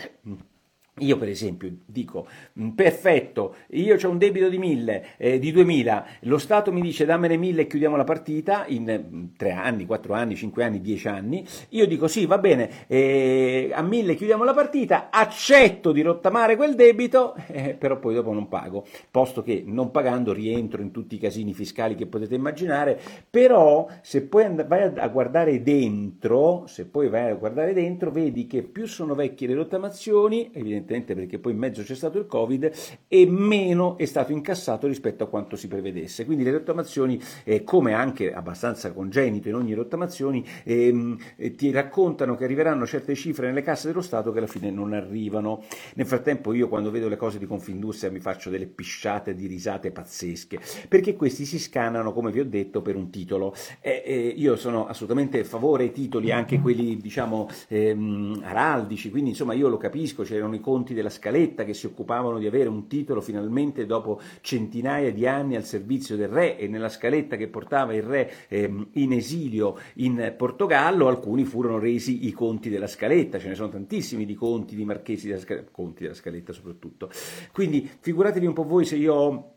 io 1.00 1.19
per 1.19 1.28
esempio 1.28 1.70
dico, 1.84 2.26
mm, 2.58 2.70
perfetto, 2.70 3.56
io 3.72 3.96
ho 4.02 4.08
un 4.08 4.16
debito 4.16 4.48
di 4.48 4.56
1000, 4.56 5.06
eh, 5.19 5.38
di 5.38 5.52
2000, 5.52 6.06
lo 6.20 6.38
Stato 6.38 6.72
mi 6.72 6.81
dice 6.81 7.04
dammene 7.04 7.37
1000 7.37 7.62
e 7.62 7.66
chiudiamo 7.66 7.96
la 7.96 8.04
partita 8.04 8.64
in 8.69 9.32
3 9.37 9.52
mm, 9.52 9.58
anni, 9.58 9.84
4 9.84 10.14
anni, 10.14 10.37
5 10.37 10.64
anni, 10.64 10.81
10 10.81 11.08
anni, 11.08 11.46
io 11.70 11.87
dico 11.87 12.08
sì, 12.08 12.25
va 12.25 12.38
bene, 12.38 12.87
eh, 12.87 13.70
a 13.75 13.82
1000 13.82 14.14
chiudiamo 14.14 14.43
la 14.43 14.54
partita, 14.54 15.08
accetto 15.10 15.93
di 15.93 16.00
rottamare 16.00 16.56
quel 16.56 16.75
debito, 16.75 17.34
eh, 17.49 17.75
però 17.75 17.99
poi 17.99 18.14
dopo 18.14 18.32
non 18.32 18.49
pago, 18.49 18.87
posto 19.10 19.42
che 19.42 19.62
non 19.66 19.90
pagando 19.90 20.32
rientro 20.32 20.81
in 20.81 20.92
tutti 20.92 21.16
i 21.16 21.19
casini 21.19 21.52
fiscali 21.52 21.94
che 21.94 22.06
potete 22.06 22.34
immaginare, 22.34 22.99
però 23.28 23.87
se 24.00 24.22
poi 24.22 24.50
vai 24.66 24.90
a 24.96 25.08
guardare 25.08 25.62
dentro, 25.62 26.64
se 26.66 26.87
poi 26.87 27.10
vai 27.10 27.31
a 27.31 27.34
guardare 27.34 27.75
dentro, 27.75 28.10
vedi 28.10 28.46
che 28.46 28.62
più 28.62 28.87
sono 28.87 29.14
vecchie 29.14 29.49
le 29.49 29.54
rottamazioni, 29.54 30.50
evidentemente 30.54 30.85
evidentemente 30.87 31.14
perché 31.14 31.38
poi 31.38 31.52
in 31.52 31.59
mezzo 31.59 31.83
c'è 31.83 31.95
stato 31.95 32.19
il 32.19 32.26
Covid, 32.26 32.71
e 33.09 33.26
meno 33.26 33.99
è 33.99 34.05
stato 34.05 34.33
incassato 34.33 34.87
rispetto 34.87 35.25
a 35.25 35.28
quanto 35.28 35.57
si 35.57 35.69
prevedesse. 35.69 36.25
Quindi 36.25 36.45
le 36.45 36.52
rottamazioni, 36.52 37.21
eh, 37.45 37.64
come 37.64 37.93
anche 37.93 38.33
abbastanza 38.33 38.93
congenito 38.93 39.49
in 39.49 39.55
ogni 39.55 39.75
rottamazione, 39.75 40.43
ehm, 40.64 41.19
eh, 41.37 41.55
ti 41.55 41.71
raccontano 41.71 42.37
che 42.37 42.45
arriveranno 42.45 42.87
certe 42.87 43.14
cifre 43.14 43.49
nelle 43.49 43.62
casse 43.62 43.88
dello 43.88 44.00
Stato 44.00 44.33
che 44.33 44.38
alla 44.38 44.47
fine 44.47 44.71
non 44.71 44.93
arrivano. 44.93 45.64
Nel 45.95 46.07
frattempo 46.07 46.52
io 46.52 46.69
quando 46.69 46.90
vedo 46.90 47.09
le 47.09 47.16
cose 47.16 47.38
di 47.38 47.47
Confindustria 47.47 48.11
mi 48.11 48.21
faccio 48.21 48.50
delle 48.50 48.66
pisciate 48.66 49.35
di 49.35 49.47
risate 49.47 49.90
pazzesche, 49.90 50.61
perché 50.88 51.14
questi 51.16 51.45
si 51.45 51.59
scannano, 51.59 52.12
come 52.12 52.31
vi 52.31 52.40
ho 52.40 52.45
detto, 52.45 52.83
per 52.83 52.97
un 52.97 53.11
titolo. 53.11 53.55
Eh, 53.81 54.35
io 54.37 54.57
sono 54.57 54.87
assolutamente 54.87 55.40
a 55.40 55.45
favore 55.45 55.85
ai 55.85 55.93
titoli, 55.93 56.31
anche 56.31 56.61
quelli 56.61 56.97
diciamo 56.97 57.49
ehm, 57.69 58.43
araldici, 58.45 59.11
quindi 59.11 59.31
insomma 59.31 59.55
io 59.55 59.69
lo 59.69 59.76
capisco, 59.76 60.23
c'erano 60.23 60.55
i 60.55 60.61
conti 60.61 60.75
conti 60.76 60.92
della 60.92 61.09
Scaletta 61.09 61.64
che 61.64 61.73
si 61.73 61.87
occupavano 61.87 62.38
di 62.38 62.47
avere 62.47 62.68
un 62.68 62.87
titolo 62.87 63.23
finalmente 63.23 63.87
dopo 63.87 64.21
centinaia 64.42 65.11
di 65.11 65.26
anni 65.26 65.56
al 65.56 65.64
servizio 65.64 66.16
del 66.16 66.28
re 66.28 66.59
e 66.59 66.68
nella 66.68 66.90
Scaletta 66.90 67.37
che 67.37 67.49
portava 67.49 67.95
il 67.95 68.02
re 68.02 68.30
ehm, 68.49 68.88
in 68.92 69.12
esilio 69.12 69.78
in 69.95 70.35
Portogallo 70.37 71.09
alcuni 71.09 71.45
furono 71.45 71.78
resi 71.78 72.26
i 72.26 72.33
conti 72.33 72.68
della 72.68 72.87
Scaletta, 72.87 73.38
ce 73.38 73.49
ne 73.49 73.54
sono 73.54 73.71
tantissimi 73.71 74.26
di 74.26 74.35
conti 74.35 74.76
di 74.76 74.85
marchesi 74.85 75.28
della 75.28 75.40
Scaletta, 75.40 75.71
conti 75.71 76.02
della 76.02 76.14
Scaletta 76.14 76.52
soprattutto. 76.52 77.11
Quindi 77.52 77.88
figuratevi 77.99 78.45
un 78.45 78.52
po' 78.52 78.64
voi 78.64 78.85
se 78.85 78.97
io 78.97 79.14
ho 79.14 79.55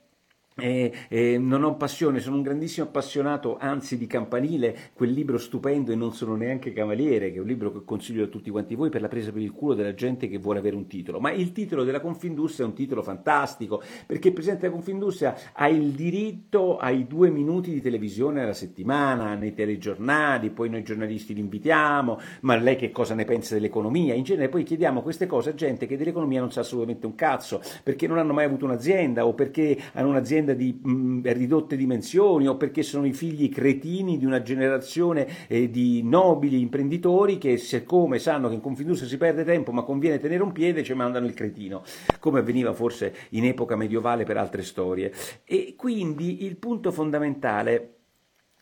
eh, 0.60 0.92
eh, 1.08 1.38
non 1.38 1.63
ho 1.63 1.75
passione, 1.75 2.20
sono 2.20 2.36
un 2.36 2.42
grandissimo 2.42 2.88
appassionato, 2.88 3.58
anzi 3.60 3.98
di 3.98 4.08
Campanile, 4.08 4.75
quel 4.94 5.12
libro 5.12 5.38
stupendo 5.38 5.92
e 5.92 5.96
non 5.96 6.13
sono 6.13 6.36
neanche 6.36 6.74
cavaliere, 6.74 7.32
che 7.32 7.38
è 7.38 7.42
un 7.42 7.48
libro 7.48 7.72
che 7.72 7.84
consiglio 7.86 8.25
a 8.25 8.28
tutti 8.28 8.50
quanti 8.50 8.75
voi 8.75 8.89
per 8.89 9.01
la 9.01 9.08
presa 9.08 9.32
per 9.32 9.42
il 9.42 9.51
culo 9.51 9.74
della 9.74 9.94
gente 9.94 10.28
che 10.28 10.38
vuole 10.38 10.60
avere 10.60 10.75
un 10.75 10.88
titolo. 10.88 11.20
Ma 11.20 11.32
il 11.32 11.51
titolo 11.51 11.84
della 11.84 12.00
Confindustria 12.00 12.66
è 12.66 12.70
un 12.70 12.75
titolo 12.75 13.01
fantastico, 13.01 13.82
perché 14.06 14.30
il 14.30 14.34
Presidente 14.34 14.63
della 14.63 14.75
Confindustria 14.75 15.36
ha 15.54 15.68
il 15.68 15.92
diritto 15.92 16.78
ai 16.78 17.08
due 17.08 17.30
minuti 17.30 17.72
di 17.72 17.82
televisione 17.82 18.42
alla 18.42 18.54
settimana, 18.54 19.36
nei 19.36 19.54
telegiornali, 19.54 20.50
poi 20.50 20.70
noi 20.70 20.84
giornalisti 20.84 21.34
li 21.34 21.39
invitiamo, 21.42 22.20
ma 22.42 22.56
lei 22.56 22.75
che 22.75 22.92
cosa 22.92 23.13
ne 23.16 23.25
pensa 23.25 23.54
dell'economia? 23.54 24.13
In 24.13 24.24
genere 24.24 24.50
poi 24.50 24.63
chiediamo 24.63 25.01
queste 25.01 25.25
cose 25.25 25.51
a 25.51 25.56
gente 25.56 25.86
che 25.86 25.98
dell'economia 25.98 26.39
non 26.39 26.51
sa 26.51 26.62
assolutamente 26.62 27.06
un 27.06 27.16
cazzo, 27.16 27.62
perché 27.84 28.08
non 28.08 28.18
hanno 28.18 28.34
mai 28.34 28.46
avuto 28.46 28.66
un'azienda 28.66 29.25
o 29.25 29.34
perché 29.34 29.78
hanno 29.94 30.10
un'azienda 30.10 30.49
un'azienda 30.50 30.53
di 30.53 30.79
mh, 30.82 31.34
ridotte 31.34 31.75
dimensioni 31.75 32.48
o 32.48 32.58
perché 32.58 32.84
sono 32.84 33.06
i 33.06 33.13
figli 33.13 33.50
cretini 33.50 34.18
di 34.18 34.25
una 34.25 34.41
generazione 34.41 35.27
eh, 35.48 35.70
di 35.70 36.01
nobili 36.03 36.60
imprenditori 36.60 37.38
che 37.38 37.58
siccome 37.58 38.20
sanno 38.20 38.48
che 38.48 38.56
in 38.56 38.62
Confindustria 38.62 39.10
si 39.10 39.18
perde 39.18 39.44
tempo 39.44 39.72
ma 39.72 39.84
conviene 39.84 40.20
tenere 40.20 40.44
un 40.44 40.51
piede 40.51 40.84
ci 40.84 40.94
mandano 40.94 41.25
il 41.25 41.34
cretino, 41.34 41.84
come 42.20 42.39
avveniva 42.39 42.74
forse 42.74 43.13
in 43.29 43.46
epoca 43.46 43.75
medievale 43.75 44.24
per 44.24 44.38
altre 44.38 44.63
storie. 44.63 45.12
E 45.44 45.75
quindi 45.77 46.46
il 46.46 46.58
punto 46.58 46.91
fondamentale 46.91 47.99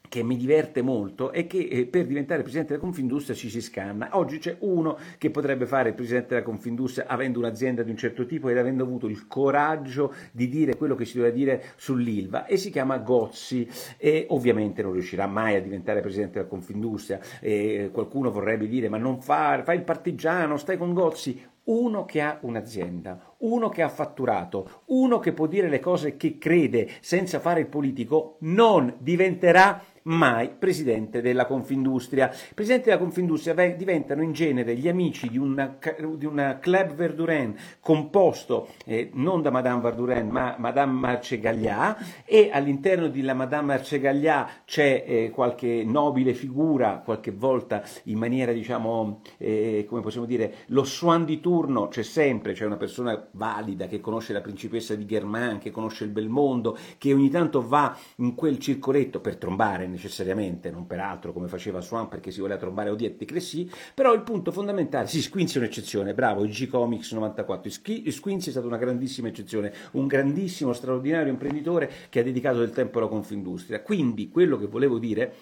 che 0.07 0.23
mi 0.23 0.37
diverte 0.37 0.81
molto 0.81 1.31
è 1.31 1.47
che 1.47 1.59
eh, 1.59 1.85
per 1.85 2.05
diventare 2.05 2.41
presidente 2.41 2.73
della 2.73 2.83
Confindustria 2.83 3.35
ci 3.35 3.49
si 3.49 3.61
scanna. 3.61 4.09
Oggi 4.13 4.39
c'è 4.39 4.57
uno 4.59 4.97
che 5.17 5.29
potrebbe 5.29 5.65
fare 5.65 5.93
presidente 5.93 6.29
della 6.29 6.43
Confindustria 6.43 7.07
avendo 7.07 7.39
un'azienda 7.39 7.83
di 7.83 7.91
un 7.91 7.97
certo 7.97 8.25
tipo 8.25 8.49
ed 8.49 8.57
avendo 8.57 8.83
avuto 8.83 9.07
il 9.07 9.27
coraggio 9.27 10.13
di 10.31 10.47
dire 10.47 10.75
quello 10.75 10.95
che 10.95 11.05
si 11.05 11.17
doveva 11.17 11.33
dire 11.33 11.63
sull'Ilva 11.75 12.45
e 12.45 12.57
si 12.57 12.69
chiama 12.69 12.97
Gozzi 12.97 13.67
e 13.97 14.25
ovviamente 14.29 14.81
non 14.81 14.93
riuscirà 14.93 15.27
mai 15.27 15.55
a 15.55 15.61
diventare 15.61 16.01
presidente 16.01 16.37
della 16.37 16.49
Confindustria. 16.49 17.19
E 17.39 17.89
qualcuno 17.91 18.31
vorrebbe 18.31 18.67
dire 18.67 18.89
ma 18.89 18.97
non 18.97 19.21
fa, 19.21 19.61
fai 19.63 19.77
il 19.77 19.83
partigiano, 19.83 20.57
stai 20.57 20.77
con 20.77 20.93
Gozzi 20.93 21.55
uno 21.67 22.05
che 22.05 22.21
ha 22.21 22.37
un'azienda, 22.41 23.35
uno 23.39 23.69
che 23.69 23.81
ha 23.81 23.89
fatturato, 23.89 24.83
uno 24.85 25.19
che 25.19 25.33
può 25.33 25.47
dire 25.47 25.69
le 25.69 25.79
cose 25.79 26.15
che 26.17 26.37
crede 26.37 26.89
senza 27.01 27.39
fare 27.39 27.61
il 27.61 27.67
politico, 27.67 28.37
non 28.41 28.95
diventerà 28.99 29.81
mai 30.07 30.49
presidente 30.49 31.21
della 31.21 31.45
Confindustria. 31.45 32.33
Presidente 32.53 32.89
della 32.89 33.01
Confindustria 33.01 33.53
diventano 33.71 34.21
in 34.21 34.31
genere 34.31 34.75
gli 34.75 34.87
amici 34.87 35.29
di 35.29 35.37
una, 35.37 35.77
di 36.15 36.25
una 36.25 36.59
club 36.59 36.93
Verduren 36.93 37.55
composto 37.79 38.69
eh, 38.85 39.09
non 39.13 39.41
da 39.41 39.51
Madame 39.51 39.81
Verduren 39.81 40.27
ma 40.29 40.55
Madame 40.57 40.93
Marcegaglia 40.93 41.97
e 42.25 42.49
all'interno 42.51 43.09
della 43.09 43.33
Madame 43.33 43.67
Marcegaglia 43.67 44.49
c'è 44.65 45.03
eh, 45.05 45.29
qualche 45.31 45.83
nobile 45.85 46.33
figura, 46.33 47.01
qualche 47.03 47.31
volta 47.31 47.83
in 48.03 48.17
maniera 48.17 48.51
diciamo, 48.51 49.21
eh, 49.37 49.85
come 49.87 50.01
possiamo 50.01 50.25
dire, 50.25 50.53
lo 50.67 50.83
swan 50.83 51.25
di 51.25 51.39
turno 51.39 51.87
c'è 51.87 52.03
sempre, 52.03 52.53
c'è 52.53 52.65
una 52.65 52.77
persona 52.77 53.27
valida 53.31 53.87
che 53.87 53.99
conosce 53.99 54.33
la 54.33 54.41
principessa 54.41 54.95
di 54.95 55.05
Germain, 55.05 55.59
che 55.59 55.71
conosce 55.71 56.03
il 56.03 56.11
bel 56.11 56.29
mondo, 56.29 56.77
che 56.97 57.13
ogni 57.13 57.29
tanto 57.29 57.65
va 57.65 57.95
in 58.17 58.35
quel 58.35 58.57
circoletto 58.59 59.19
per 59.19 59.37
trombare 59.37 59.85
necessariamente, 59.97 60.69
non 60.69 60.87
peraltro 60.87 61.33
come 61.33 61.47
faceva 61.47 61.81
Swan 61.81 62.07
perché 62.07 62.31
si 62.31 62.39
voleva 62.39 62.59
trovare 62.59 62.89
Odietti 62.91 63.25
Cressy, 63.25 63.69
però 63.93 64.13
il 64.13 64.21
punto 64.21 64.51
fondamentale, 64.51 65.07
sì, 65.07 65.21
Squinzi 65.21 65.57
è 65.57 65.59
un'eccezione, 65.59 66.13
bravo, 66.13 66.43
il 66.43 66.51
G-Comics 66.51 67.11
94, 67.11 67.71
Squinzi 68.11 68.49
è 68.49 68.51
stata 68.51 68.67
una 68.67 68.77
grandissima 68.77 69.27
eccezione, 69.27 69.73
un 69.91 70.07
grandissimo, 70.07 70.71
straordinario 70.71 71.31
imprenditore 71.31 71.91
che 72.09 72.19
ha 72.19 72.23
dedicato 72.23 72.59
del 72.59 72.71
tempo 72.71 72.99
alla 72.99 73.07
Confindustria. 73.07 73.81
Quindi 73.81 74.29
quello 74.29 74.57
che 74.57 74.67
volevo 74.67 74.99
dire 74.99 75.33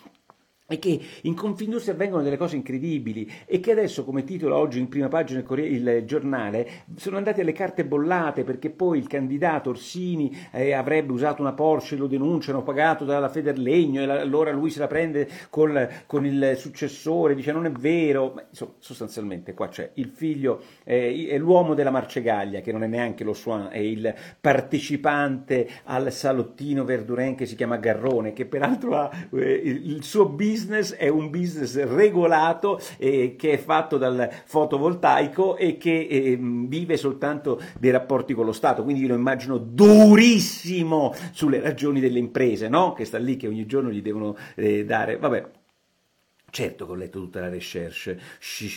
e 0.67 0.79
che 0.79 0.99
in 1.21 1.35
Confindustria 1.35 1.93
avvengono 1.93 2.23
delle 2.23 2.37
cose 2.37 2.55
incredibili 2.55 3.31
e 3.45 3.59
che 3.59 3.71
adesso, 3.71 4.03
come 4.03 4.23
titola 4.23 4.57
oggi 4.57 4.79
in 4.79 4.87
prima 4.87 5.07
pagina 5.07 5.43
il, 5.47 5.59
il 5.59 6.03
giornale, 6.05 6.67
sono 6.95 7.17
andate 7.17 7.41
alle 7.41 7.51
carte 7.51 7.85
bollate 7.85 8.43
perché 8.43 8.71
poi 8.71 8.97
il 8.97 9.07
candidato 9.07 9.69
Orsini 9.69 10.35
eh, 10.51 10.73
avrebbe 10.73 11.11
usato 11.11 11.41
una 11.41 11.53
Porsche, 11.53 11.95
lo 11.95 12.07
denunciano, 12.07 12.63
pagato 12.63 13.05
dalla 13.05 13.29
Federlegno 13.29 14.01
e 14.01 14.05
la, 14.07 14.19
allora 14.19 14.51
lui 14.51 14.71
se 14.71 14.79
la 14.79 14.87
prende 14.87 15.29
col, 15.51 15.87
con 16.07 16.25
il 16.25 16.55
successore, 16.57 17.35
dice 17.35 17.51
non 17.51 17.67
è 17.67 17.71
vero, 17.71 18.31
ma 18.33 18.43
insomma, 18.49 18.73
sostanzialmente 18.79 19.53
qua 19.53 19.67
c'è 19.67 19.91
il 19.95 20.07
figlio, 20.07 20.63
eh, 20.83 21.27
è 21.29 21.37
l'uomo 21.37 21.75
della 21.75 21.91
Marcegaglia 21.91 22.61
che 22.61 22.71
non 22.71 22.81
è 22.81 22.87
neanche 22.87 23.23
lo 23.23 23.33
Swan, 23.33 23.67
è 23.71 23.77
il 23.77 24.11
partecipante 24.41 25.69
al 25.83 26.11
salottino 26.11 26.83
Verduren 26.83 27.35
che 27.35 27.45
si 27.45 27.55
chiama 27.55 27.77
Garrone, 27.77 28.33
che 28.33 28.45
peraltro 28.45 28.95
ha 28.95 29.11
eh, 29.31 29.61
il 29.63 30.03
suo 30.03 30.27
business 30.27 30.53
business 30.55 30.93
è 30.95 31.09
un 31.09 31.29
business 31.29 31.83
regolato 31.83 32.79
eh, 32.97 33.35
che 33.37 33.51
è 33.51 33.57
fatto 33.57 33.97
dal 33.97 34.29
fotovoltaico 34.45 35.57
e 35.57 35.77
che 35.77 36.07
eh, 36.09 36.37
vive 36.39 36.95
soltanto 36.95 37.61
dei 37.77 37.91
rapporti 37.91 38.33
con 38.33 38.45
lo 38.45 38.53
Stato, 38.53 38.83
quindi 38.83 39.01
io 39.01 39.09
lo 39.09 39.15
immagino 39.15 39.57
durissimo 39.57 41.13
sulle 41.31 41.59
ragioni 41.59 41.99
delle 41.99 42.19
imprese, 42.19 42.69
no? 42.69 42.93
che 42.93 43.03
sta 43.03 43.17
lì 43.17 43.35
che 43.35 43.47
ogni 43.47 43.65
giorno 43.65 43.91
gli 43.91 44.01
devono 44.01 44.37
eh, 44.55 44.85
dare, 44.85 45.17
vabbè, 45.17 45.45
Certo 46.55 46.85
che 46.85 46.91
ho 46.93 46.95
letto 46.95 47.19
tutta 47.19 47.41
la 47.41 47.49
recherche. 47.49 48.17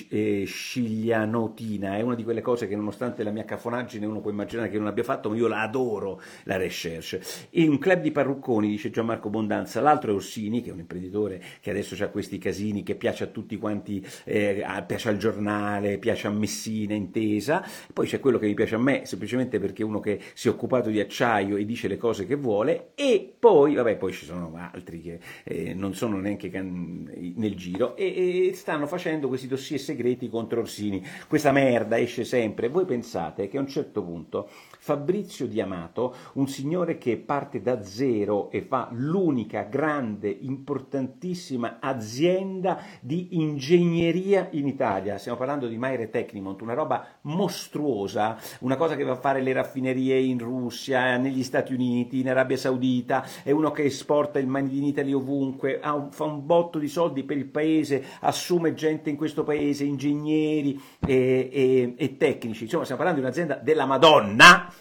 Eh, 0.09 0.43
sciglianotina, 0.45 1.97
è 1.97 2.01
una 2.01 2.17
di 2.17 2.25
quelle 2.25 2.41
cose 2.41 2.67
che 2.67 2.75
nonostante 2.75 3.23
la 3.23 3.31
mia 3.31 3.45
cafonaggine 3.45 4.05
uno 4.05 4.21
può 4.21 4.33
immaginare 4.33 4.69
che 4.69 4.79
non 4.79 4.89
abbia 4.89 5.05
fatto, 5.05 5.31
ma 5.31 5.37
io 5.37 5.47
la 5.47 5.63
adoro, 5.63 6.21
la 6.43 6.57
recherche. 6.57 7.23
E 7.51 7.69
un 7.69 7.79
club 7.79 8.01
di 8.01 8.11
parrucconi, 8.11 8.67
dice 8.67 8.91
Gianmarco 8.91 9.31
Bondanza, 9.31 9.81
l'altro 9.81 10.11
è 10.11 10.15
Orsini, 10.15 10.61
che 10.61 10.71
è 10.71 10.73
un 10.73 10.81
imprenditore 10.81 11.41
che 11.61 11.71
adesso 11.71 11.95
ha 12.03 12.09
questi 12.09 12.39
casini, 12.39 12.83
che 12.83 12.97
piace 12.97 13.23
a 13.23 13.27
tutti 13.29 13.57
quanti, 13.59 14.05
eh, 14.25 14.65
piace 14.85 15.09
al 15.11 15.17
giornale, 15.17 15.99
piace 15.99 16.27
a 16.27 16.31
Messina, 16.31 16.95
Intesa, 16.95 17.65
poi 17.93 18.09
c'è 18.09 18.19
quello 18.19 18.39
che 18.39 18.47
mi 18.47 18.55
piace 18.55 18.75
a 18.75 18.79
me, 18.79 19.03
semplicemente 19.05 19.61
perché 19.61 19.83
è 19.83 19.87
uno 19.87 20.01
che 20.01 20.21
si 20.35 20.49
è 20.49 20.51
occupato 20.51 20.91
di 20.91 20.99
acciaio 20.99 21.57
e 21.57 21.65
dice 21.65 21.87
le 21.87 21.97
cose 21.97 22.27
che 22.27 22.35
vuole, 22.35 22.91
e 22.97 23.33
poi, 23.39 23.77
vabbè, 23.77 23.99
poi 23.99 24.13
ci 24.13 24.25
sono 24.25 24.53
altri 24.57 25.01
che 25.01 25.21
eh, 25.45 25.75
non 25.75 25.95
sono 25.95 26.19
neanche 26.19 26.51
can- 26.51 27.09
nel 27.37 27.55
giro 27.55 27.67
giro 27.69 27.97
e, 27.97 28.49
e, 28.49 28.55
stanno 28.55 28.87
facendo 28.87 29.29
questi 29.29 29.47
dossier 29.47 29.79
segreti 29.79 30.29
contro 30.29 30.61
Orsini. 30.61 31.05
Questa 31.27 31.53
merda 31.53 31.99
esce 31.99 32.25
sempre. 32.25 32.69
Voi 32.69 32.85
pensate 32.85 33.49
che 33.49 33.59
a 33.59 33.61
un 33.61 33.69
certo 33.69 34.03
punto 34.03 34.49
Fabrizio 34.89 35.47
Diamato, 35.47 36.15
un 36.35 36.49
signore 36.49 36.97
che 36.97 37.19
parte 37.19 37.61
da 37.61 37.83
zero 37.83 38.51
e 38.51 38.63
fa 38.63 38.89
l'unica 38.93 39.65
grande, 39.65 40.31
importantissima 40.31 41.77
azienda 41.79 42.81
di 43.03 43.37
ingegneria 43.39 44.49
in 44.53 44.67
Italia. 44.67 45.19
Stiamo 45.19 45.37
parlando 45.37 45.67
di 45.67 45.77
Maire 45.77 46.09
Tecnimont, 46.09 46.63
una 46.63 46.73
roba 46.73 47.07
mostruosa, 47.23 48.39
una 48.61 48.77
cosa 48.77 48.97
che 48.97 49.05
va 49.05 49.13
a 49.13 49.17
fare 49.17 49.43
le 49.43 49.53
raffinerie 49.53 50.19
in 50.21 50.39
Russia, 50.39 51.19
negli 51.19 51.43
Stati 51.43 51.75
Uniti, 51.75 52.21
in 52.21 52.31
Arabia 52.31 52.57
Saudita, 52.57 53.27
è 53.43 53.51
uno 53.51 53.71
che 53.73 53.85
esporta 53.85 54.39
il 54.39 54.47
Made 54.47 54.75
in 54.75 54.85
Italy 54.85 55.13
ovunque, 55.13 55.79
un, 55.85 56.11
fa 56.13 56.25
un 56.25 56.47
botto 56.47 56.79
di 56.79 56.89
soldi 56.89 57.25
per 57.25 57.37
il 57.37 57.45
paese, 57.45 58.03
assume 58.21 58.73
gente 58.73 59.11
in 59.11 59.17
questo 59.17 59.45
paese, 59.45 59.85
ingegneri 59.85 60.81
e, 61.07 61.51
e, 61.53 61.95
e 61.95 62.17
tecnici. 62.17 62.63
Insomma, 62.63 62.85
stiamo 62.85 63.03
parlando 63.03 63.21
di 63.21 63.27
un'azienda 63.27 63.57
della 63.57 63.85
Madonna 63.85 64.77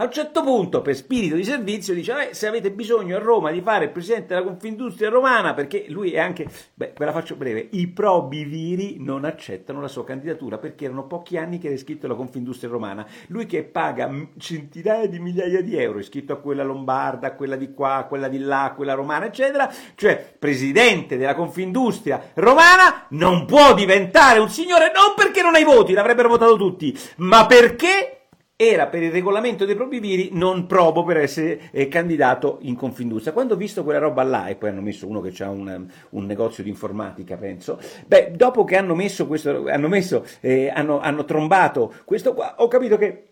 a 0.00 0.04
un 0.04 0.12
certo 0.12 0.44
punto, 0.44 0.80
per 0.80 0.94
spirito 0.94 1.34
di 1.34 1.42
servizio, 1.42 1.92
dice: 1.92 2.30
eh, 2.30 2.34
Se 2.34 2.46
avete 2.46 2.70
bisogno 2.70 3.16
a 3.16 3.18
Roma 3.18 3.50
di 3.50 3.60
fare 3.60 3.86
il 3.86 3.90
presidente 3.90 4.28
della 4.28 4.46
Confindustria 4.46 5.08
Romana, 5.08 5.54
perché 5.54 5.86
lui 5.88 6.12
è 6.12 6.20
anche, 6.20 6.46
beh, 6.74 6.92
ve 6.96 7.04
la 7.04 7.10
faccio 7.10 7.34
breve, 7.34 7.66
i 7.72 7.88
probiviri 7.88 8.98
non 9.00 9.24
accettano 9.24 9.80
la 9.80 9.88
sua 9.88 10.04
candidatura 10.04 10.58
perché 10.58 10.84
erano 10.84 11.08
pochi 11.08 11.36
anni 11.36 11.58
che 11.58 11.66
era 11.66 11.74
iscritto 11.74 12.06
alla 12.06 12.14
Confindustria 12.14 12.70
Romana. 12.70 13.04
Lui 13.26 13.46
che 13.46 13.64
paga 13.64 14.08
centinaia 14.38 15.08
di 15.08 15.18
migliaia 15.18 15.62
di 15.62 15.76
euro, 15.76 15.98
iscritto 15.98 16.32
a 16.32 16.36
quella 16.36 16.62
lombarda, 16.62 17.26
a 17.26 17.32
quella 17.34 17.56
di 17.56 17.74
qua, 17.74 17.96
a 17.96 18.04
quella 18.04 18.28
di 18.28 18.38
là, 18.38 18.64
a 18.64 18.74
quella 18.74 18.94
romana, 18.94 19.26
eccetera, 19.26 19.68
cioè 19.96 20.36
presidente 20.38 21.16
della 21.16 21.34
Confindustria 21.34 22.30
Romana, 22.34 23.06
non 23.10 23.46
può 23.46 23.74
diventare 23.74 24.38
un 24.38 24.48
signore 24.48 24.92
non 24.94 25.14
perché 25.16 25.42
non 25.42 25.56
ha 25.56 25.58
i 25.58 25.64
voti, 25.64 25.92
l'avrebbero 25.92 26.28
votato 26.28 26.56
tutti, 26.56 26.96
ma 27.16 27.46
perché 27.46 28.17
era 28.60 28.88
per 28.88 29.04
il 29.04 29.12
regolamento 29.12 29.64
dei 29.64 29.76
probiviri 29.76 30.30
non 30.32 30.66
probo 30.66 31.04
per 31.04 31.18
essere 31.18 31.70
eh, 31.70 31.86
candidato 31.86 32.58
in 32.62 32.74
Confindustria. 32.74 33.32
Quando 33.32 33.54
ho 33.54 33.56
visto 33.56 33.84
quella 33.84 34.00
roba 34.00 34.24
là, 34.24 34.48
e 34.48 34.56
poi 34.56 34.70
hanno 34.70 34.80
messo 34.80 35.06
uno 35.06 35.20
che 35.20 35.44
ha 35.44 35.48
un, 35.48 35.86
un, 36.10 36.26
negozio 36.26 36.64
di 36.64 36.68
informatica, 36.68 37.36
penso, 37.36 37.78
beh, 38.04 38.32
dopo 38.34 38.64
che 38.64 38.76
hanno 38.76 38.96
messo 38.96 39.28
questo, 39.28 39.68
hanno, 39.68 39.86
messo, 39.86 40.26
eh, 40.40 40.72
hanno, 40.74 40.98
hanno 40.98 41.24
trombato 41.24 41.94
questo 42.04 42.34
qua, 42.34 42.56
ho 42.58 42.66
capito 42.66 42.96
che 42.96 43.26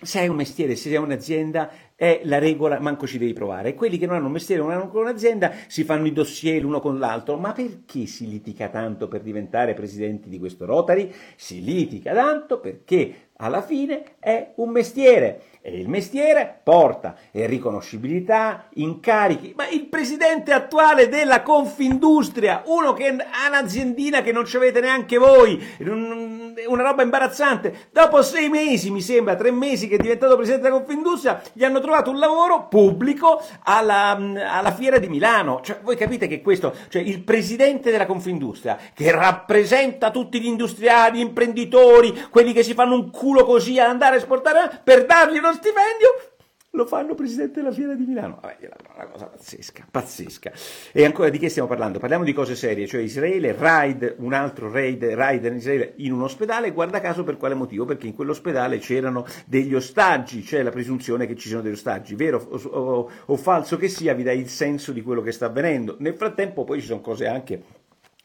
se 0.00 0.20
hai 0.20 0.28
un 0.28 0.36
mestiere, 0.36 0.76
se 0.76 0.88
hai 0.88 0.96
un'azienda, 0.96 1.70
è 1.94 2.22
la 2.24 2.38
regola, 2.38 2.80
manco 2.80 3.06
ci 3.06 3.18
devi 3.18 3.34
provare. 3.34 3.68
E 3.68 3.74
quelli 3.74 3.98
che 3.98 4.06
non 4.06 4.16
hanno 4.16 4.28
un 4.28 4.32
mestiere, 4.32 4.62
non 4.62 4.70
hanno 4.70 4.90
un'azienda, 4.90 5.52
si 5.66 5.84
fanno 5.84 6.06
i 6.06 6.12
dossier 6.12 6.62
l'uno 6.62 6.80
con 6.80 6.98
l'altro. 6.98 7.36
Ma 7.36 7.52
perché 7.52 8.06
si 8.06 8.26
litiga 8.26 8.68
tanto 8.68 9.08
per 9.08 9.20
diventare 9.20 9.74
presidenti 9.74 10.30
di 10.30 10.38
questo 10.38 10.64
Rotary? 10.64 11.12
Si 11.36 11.62
litiga 11.62 12.14
tanto 12.14 12.60
perché 12.60 13.28
alla 13.40 13.62
fine 13.62 14.16
è 14.20 14.52
un 14.56 14.70
mestiere 14.70 15.42
e 15.62 15.78
il 15.78 15.88
mestiere 15.88 16.60
porta 16.62 17.16
riconoscibilità, 17.32 18.68
incarichi, 18.74 19.52
ma 19.54 19.68
il 19.68 19.86
presidente 19.86 20.52
attuale 20.52 21.08
della 21.08 21.42
Confindustria, 21.42 22.62
uno 22.66 22.94
che 22.94 23.08
ha 23.08 23.48
un'aziendina 23.48 24.22
che 24.22 24.32
non 24.32 24.46
ci 24.46 24.56
avete 24.56 24.80
neanche 24.80 25.18
voi, 25.18 25.62
una 25.80 26.82
roba 26.82 27.02
imbarazzante, 27.02 27.88
dopo 27.92 28.22
sei 28.22 28.48
mesi, 28.48 28.90
mi 28.90 29.02
sembra, 29.02 29.36
tre 29.36 29.50
mesi 29.50 29.86
che 29.86 29.96
è 29.96 29.98
diventato 29.98 30.34
presidente 30.36 30.64
della 30.64 30.76
Confindustria, 30.76 31.42
gli 31.52 31.64
hanno 31.64 31.80
trovato 31.80 32.10
un 32.10 32.18
lavoro 32.18 32.66
pubblico 32.68 33.42
alla, 33.64 34.12
alla 34.12 34.72
fiera 34.72 34.98
di 34.98 35.08
Milano, 35.08 35.60
cioè, 35.62 35.80
voi 35.82 35.96
capite 35.96 36.26
che 36.26 36.40
questo, 36.40 36.74
cioè 36.88 37.02
il 37.02 37.20
presidente 37.20 37.90
della 37.90 38.06
Confindustria, 38.06 38.78
che 38.94 39.10
rappresenta 39.10 40.10
tutti 40.10 40.40
gli 40.40 40.46
industriali, 40.46 41.18
gli 41.18 41.22
imprenditori, 41.22 42.28
quelli 42.30 42.54
che 42.54 42.62
si 42.62 42.72
fanno 42.72 42.94
un 42.94 43.10
culo 43.10 43.29
così 43.44 43.78
ad 43.78 43.88
andare 43.88 44.16
a 44.16 44.18
esportare, 44.18 44.80
per 44.82 45.06
dargli 45.06 45.38
uno 45.38 45.52
stipendio, 45.52 46.30
lo 46.74 46.86
fanno 46.86 47.14
presidente 47.14 47.60
della 47.60 47.72
fiera 47.72 47.94
di 47.94 48.04
Milano. 48.04 48.38
Vabbè, 48.40 48.56
una 48.94 49.06
cosa 49.06 49.26
pazzesca, 49.26 49.86
pazzesca. 49.90 50.52
E 50.92 51.04
ancora 51.04 51.28
di 51.28 51.38
che 51.38 51.48
stiamo 51.48 51.68
parlando? 51.68 51.98
Parliamo 51.98 52.22
di 52.22 52.32
cose 52.32 52.54
serie, 52.54 52.86
cioè 52.86 53.00
Israele, 53.00 53.52
raid, 53.58 54.16
un 54.18 54.32
altro 54.32 54.70
raid, 54.70 55.02
raid 55.04 55.44
in 55.44 55.56
Israele 55.56 55.94
in 55.96 56.12
un 56.12 56.22
ospedale, 56.22 56.70
guarda 56.70 57.00
caso 57.00 57.24
per 57.24 57.36
quale 57.36 57.54
motivo? 57.54 57.84
Perché 57.84 58.06
in 58.06 58.14
quell'ospedale 58.14 58.78
c'erano 58.78 59.26
degli 59.46 59.74
ostaggi, 59.74 60.42
c'è 60.42 60.62
la 60.62 60.70
presunzione 60.70 61.26
che 61.26 61.34
ci 61.34 61.48
siano 61.48 61.62
degli 61.62 61.72
ostaggi, 61.72 62.14
vero 62.14 62.38
o, 62.38 62.56
o, 62.56 63.10
o 63.26 63.36
falso 63.36 63.76
che 63.76 63.88
sia, 63.88 64.14
vi 64.14 64.22
dà 64.22 64.32
il 64.32 64.48
senso 64.48 64.92
di 64.92 65.02
quello 65.02 65.22
che 65.22 65.32
sta 65.32 65.46
avvenendo. 65.46 65.96
Nel 65.98 66.14
frattempo 66.14 66.62
poi 66.64 66.80
ci 66.80 66.86
sono 66.86 67.00
cose 67.00 67.26
anche 67.26 67.62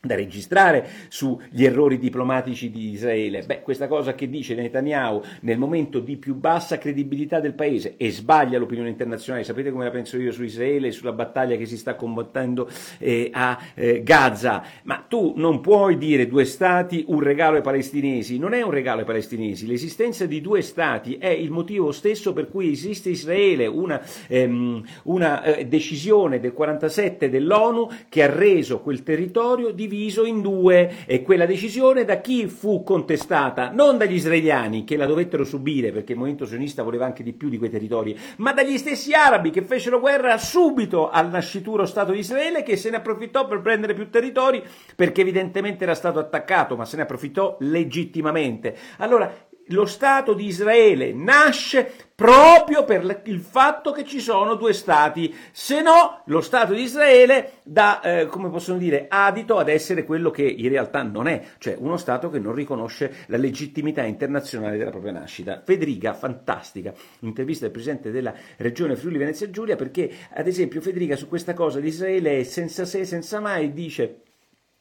da 0.05 0.15
registrare 0.15 0.87
sugli 1.09 1.65
errori 1.65 1.97
diplomatici 1.97 2.69
di 2.69 2.91
Israele. 2.91 3.43
Beh, 3.43 3.61
questa 3.61 3.87
cosa 3.87 4.13
che 4.15 4.29
dice 4.29 4.55
Netanyahu 4.55 5.21
nel 5.41 5.57
momento 5.57 5.99
di 5.99 6.17
più 6.17 6.35
bassa 6.35 6.77
credibilità 6.77 7.39
del 7.39 7.53
paese 7.53 7.95
e 7.97 8.11
sbaglia 8.11 8.57
l'opinione 8.57 8.89
internazionale. 8.89 9.43
Sapete 9.43 9.71
come 9.71 9.85
la 9.85 9.91
penso 9.91 10.17
io 10.17 10.31
su 10.31 10.43
Israele 10.43 10.87
e 10.87 10.91
sulla 10.91 11.11
battaglia 11.11 11.55
che 11.55 11.65
si 11.65 11.77
sta 11.77 11.95
combattendo 11.95 12.69
eh, 12.99 13.29
a 13.33 13.59
eh, 13.73 14.03
Gaza? 14.03 14.63
Ma 14.83 15.03
tu 15.07 15.33
non 15.35 15.61
puoi 15.61 15.97
dire 15.97 16.27
due 16.27 16.45
stati, 16.45 17.05
un 17.07 17.19
regalo 17.19 17.57
ai 17.57 17.61
palestinesi. 17.61 18.37
Non 18.37 18.53
è 18.53 18.61
un 18.61 18.71
regalo 18.71 18.99
ai 18.99 19.05
palestinesi. 19.05 19.67
L'esistenza 19.67 20.25
di 20.25 20.41
due 20.41 20.61
stati 20.61 21.17
è 21.17 21.29
il 21.29 21.51
motivo 21.51 21.91
stesso 21.91 22.33
per 22.33 22.49
cui 22.49 22.71
esiste 22.71 23.09
Israele, 23.09 23.65
una, 23.65 24.01
ehm, 24.27 24.83
una 25.03 25.43
eh, 25.43 25.65
decisione 25.65 26.39
del 26.39 26.53
47 26.53 27.29
dell'ONU 27.29 27.89
che 28.09 28.23
ha 28.23 28.29
reso 28.31 28.79
quel 28.79 29.03
territorio 29.03 29.71
diviso 29.71 29.94
diviso 29.95 30.25
in 30.25 30.41
due 30.41 31.05
e 31.05 31.21
quella 31.23 31.45
decisione 31.45 32.03
da 32.03 32.19
chi 32.19 32.47
fu 32.47 32.83
contestata? 32.83 33.71
Non 33.71 33.97
dagli 33.97 34.15
israeliani 34.15 34.83
che 34.83 34.97
la 34.97 35.05
dovettero 35.05 35.43
subire 35.43 35.91
perché 35.91 36.11
il 36.11 36.17
movimento 36.17 36.45
sionista 36.45 36.83
voleva 36.83 37.05
anche 37.05 37.23
di 37.23 37.33
più 37.33 37.49
di 37.49 37.57
quei 37.57 37.69
territori, 37.69 38.17
ma 38.37 38.53
dagli 38.53 38.77
stessi 38.77 39.13
arabi 39.13 39.49
che 39.49 39.61
fecero 39.61 39.99
guerra 39.99 40.37
subito 40.37 41.09
al 41.09 41.29
nascituro 41.29 41.85
Stato 41.85 42.11
di 42.11 42.19
Israele 42.19 42.63
che 42.63 42.75
se 42.75 42.89
ne 42.89 42.97
approfittò 42.97 43.47
per 43.47 43.61
prendere 43.61 43.93
più 43.93 44.09
territori 44.09 44.61
perché 44.95 45.21
evidentemente 45.21 45.83
era 45.83 45.95
stato 45.95 46.19
attaccato, 46.19 46.75
ma 46.75 46.85
se 46.85 46.97
ne 46.97 47.03
approfittò 47.03 47.57
legittimamente. 47.59 48.75
Allora, 48.97 49.44
lo 49.69 49.85
Stato 49.85 50.33
di 50.33 50.45
Israele 50.45 51.13
nasce 51.13 51.91
proprio 52.15 52.85
per 52.85 53.21
il 53.25 53.39
fatto 53.39 53.91
che 53.91 54.05
ci 54.05 54.19
sono 54.21 54.55
due 54.55 54.73
Stati, 54.73 55.33
se 55.51 55.81
no 55.81 56.21
lo 56.27 56.39
Stato 56.41 56.73
di 56.73 56.81
Israele 56.81 57.53
dà, 57.63 57.99
eh, 58.01 58.25
come 58.27 58.49
possono 58.49 58.77
dire, 58.77 59.07
adito 59.09 59.57
ad 59.57 59.67
essere 59.67 60.05
quello 60.05 60.31
che 60.31 60.43
in 60.43 60.69
realtà 60.69 61.03
non 61.03 61.27
è, 61.27 61.43
cioè 61.57 61.75
uno 61.77 61.97
Stato 61.97 62.29
che 62.29 62.39
non 62.39 62.53
riconosce 62.53 63.25
la 63.27 63.37
legittimità 63.37 64.03
internazionale 64.03 64.77
della 64.77 64.91
propria 64.91 65.11
nascita. 65.11 65.61
Federica, 65.63 66.13
fantastica, 66.13 66.93
intervista 67.19 67.65
del 67.65 67.73
Presidente 67.73 68.11
della 68.11 68.33
Regione 68.57 68.95
Friuli 68.95 69.17
Venezia 69.17 69.49
Giulia, 69.49 69.75
perché 69.75 70.09
ad 70.33 70.47
esempio 70.47 70.81
Federica 70.81 71.15
su 71.15 71.27
questa 71.27 71.53
cosa 71.53 71.79
di 71.79 71.87
Israele 71.87 72.39
è 72.39 72.43
senza 72.43 72.85
se, 72.85 73.03
senza 73.03 73.39
mai, 73.39 73.73
dice 73.73 74.21